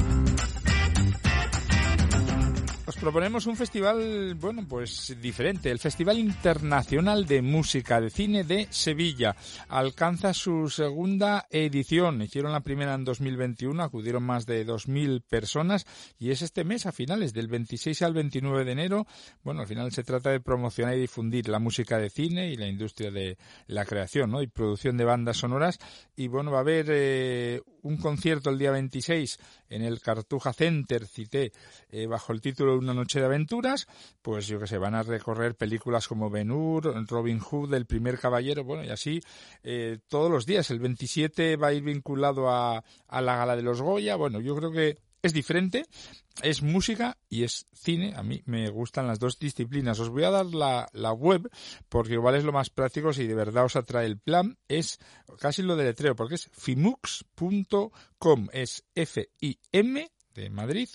Os 2.84 2.98
proponemos 2.98 3.46
un 3.46 3.56
festival, 3.56 4.34
bueno, 4.36 4.66
pues 4.68 5.16
diferente, 5.22 5.70
el 5.70 5.78
Festival 5.78 6.18
Internacional 6.18 7.28
de 7.28 7.44
Música 7.44 8.02
de 8.02 8.10
Cine 8.10 8.44
de 8.44 8.68
Sevilla. 8.72 9.36
Alcanza 9.70 10.34
su 10.34 10.68
segunda 10.68 11.46
edición. 11.52 12.24
Hicieron 12.24 12.52
la 12.52 12.62
primera 12.62 12.96
en 12.96 13.06
2021, 13.06 13.84
acudieron 13.84 14.24
más 14.24 14.48
de 14.48 14.66
2.000 14.66 15.22
personas 15.22 15.86
y 16.18 16.32
es 16.32 16.42
este 16.42 16.64
mes, 16.64 16.88
a 16.88 16.92
finales 16.92 17.34
del 17.34 17.48
26 17.48 18.02
al 18.02 18.16
29 18.16 18.66
de 18.66 18.72
enero. 18.72 19.08
Bueno, 19.44 19.62
al 19.62 19.68
final 19.68 19.92
se 19.92 20.04
trata 20.04 20.32
de 20.32 20.40
promocionar 20.40 20.96
y 20.96 21.02
difundir 21.02 21.50
la 21.50 21.60
música 21.60 22.00
de 22.00 22.10
cine 22.10 22.50
y 22.50 22.56
la 22.56 22.68
industria 22.68 23.12
de 23.12 23.38
la 23.68 23.86
creación 23.86 24.32
¿no? 24.32 24.42
y 24.42 24.48
producción 24.48 24.98
de 24.98 25.06
bandas 25.06 25.38
sonoras. 25.38 25.78
Y 26.16 26.28
bueno, 26.30 26.52
va 26.52 26.58
a 26.58 26.62
haber 26.62 26.88
eh, 26.90 27.62
un 27.84 27.98
concierto 27.98 28.50
el 28.50 28.58
día 28.58 28.72
26 28.72 29.40
en 29.70 29.84
el 29.84 30.02
Cartuja 30.02 30.52
Center, 30.52 31.08
cité, 31.08 31.52
eh, 31.90 32.06
bajo 32.08 32.34
el 32.34 32.42
título 32.42 32.81
Una 32.82 32.94
noche 32.94 33.20
de 33.20 33.26
aventuras, 33.26 33.88
pues 34.22 34.48
yo 34.48 34.60
que 34.60 34.68
sé, 34.68 34.78
van 34.78 34.96
a 34.96 35.04
recorrer 35.04 35.56
películas 35.56 36.08
como 36.08 36.30
Ben 36.30 36.52
Hur, 36.52 37.08
Robin 37.08 37.40
Hood, 37.40 37.74
El 37.74 37.86
primer 37.86 38.18
caballero, 38.18 38.64
bueno, 38.64 38.84
y 38.84 38.90
así 38.90 39.22
eh, 39.64 40.00
todos 40.08 40.32
los 40.32 40.46
días. 40.46 40.72
El 40.72 40.80
27 40.80 41.58
va 41.58 41.68
a 41.68 41.74
ir 41.74 41.84
vinculado 41.84 42.50
a, 42.50 42.84
a 43.08 43.22
la 43.22 43.36
gala 43.36 43.56
de 43.56 43.62
los 43.62 43.82
Goya, 43.82 44.16
bueno, 44.16 44.40
yo 44.40 44.56
creo 44.56 44.72
que 44.72 44.98
es 45.24 45.34
diferente, 45.34 45.86
es 46.42 46.64
música 46.64 47.18
y 47.30 47.44
es 47.44 47.68
cine. 47.74 48.14
A 48.16 48.24
mí 48.24 48.42
me 48.46 48.70
gustan 48.70 49.08
las 49.08 49.20
dos 49.20 49.38
disciplinas. 49.38 50.00
Os 50.00 50.10
voy 50.10 50.24
a 50.24 50.32
dar 50.32 50.48
la, 50.48 50.90
la 50.94 51.14
web 51.14 51.50
porque 51.90 52.14
igual 52.14 52.36
es 52.36 52.44
lo 52.44 52.52
más 52.52 52.70
práctico 52.70 53.14
si 53.14 53.28
de 53.28 53.36
verdad 53.36 53.66
os 53.66 53.76
atrae 53.76 54.08
el 54.08 54.18
plan. 54.18 54.58
Es 54.68 55.00
casi 55.40 55.62
lo 55.62 55.76
de 55.76 55.86
letreo 55.86 56.16
porque 56.16 56.36
es 56.36 56.50
fimux.com. 56.54 58.48
Es 58.52 58.84
F-I-M 58.96 60.12
de 60.34 60.50
Madrid, 60.50 60.90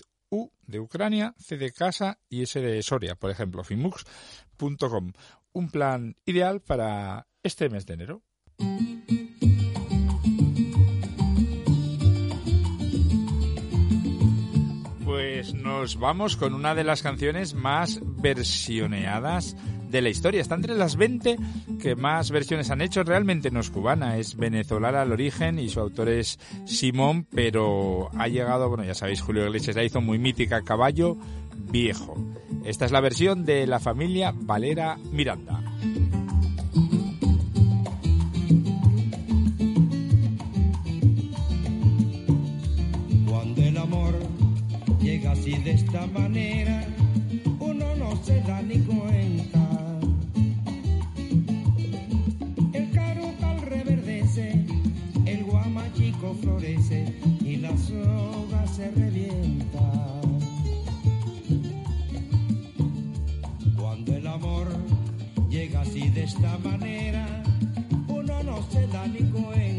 de 0.66 0.80
Ucrania, 0.80 1.34
C 1.38 1.56
de 1.56 1.72
Casa 1.72 2.18
y 2.28 2.42
S 2.42 2.60
de 2.60 2.82
Soria, 2.82 3.14
por 3.14 3.30
ejemplo, 3.30 3.64
finmux.com. 3.64 5.12
Un 5.52 5.70
plan 5.70 6.16
ideal 6.24 6.60
para 6.60 7.26
este 7.42 7.68
mes 7.68 7.86
de 7.86 7.94
enero. 7.94 8.22
Pues 15.04 15.54
nos 15.54 15.98
vamos 15.98 16.36
con 16.36 16.54
una 16.54 16.74
de 16.74 16.84
las 16.84 17.02
canciones 17.02 17.54
más 17.54 18.00
versioneadas 18.02 19.56
de 19.90 20.02
la 20.02 20.08
historia. 20.08 20.40
Está 20.40 20.54
entre 20.54 20.74
las 20.74 20.96
20 20.96 21.36
que 21.80 21.96
más 21.96 22.30
versiones 22.30 22.70
han 22.70 22.80
hecho. 22.80 23.02
Realmente 23.02 23.50
no 23.50 23.60
es 23.60 23.70
cubana, 23.70 24.18
es 24.18 24.36
venezolana 24.36 25.02
al 25.02 25.12
origen 25.12 25.58
y 25.58 25.68
su 25.68 25.80
autor 25.80 26.08
es 26.08 26.38
Simón, 26.64 27.24
pero 27.24 28.10
ha 28.16 28.28
llegado, 28.28 28.68
bueno, 28.68 28.84
ya 28.84 28.94
sabéis, 28.94 29.20
Julio 29.20 29.46
Iglesias 29.46 29.76
la 29.76 29.84
hizo 29.84 30.00
muy 30.00 30.18
mítica 30.18 30.62
Caballo 30.62 31.16
Viejo. 31.70 32.16
Esta 32.64 32.84
es 32.84 32.92
la 32.92 33.00
versión 33.00 33.44
de 33.44 33.66
la 33.66 33.80
familia 33.80 34.32
Valera 34.34 34.98
Miranda. 35.12 35.62
Cuando 43.28 43.62
el 43.62 43.76
amor 43.76 44.14
llega 45.00 45.32
así 45.32 45.52
de 45.58 45.72
esta 45.72 46.06
manera 46.08 46.75
esta 66.26 66.58
manera 66.58 67.24
uno 68.08 68.42
no 68.42 68.60
se 68.72 68.84
da 68.88 69.06
ni 69.06 69.20
cuenta. 69.30 69.75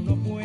No 0.00 0.16
puedo 0.16 0.43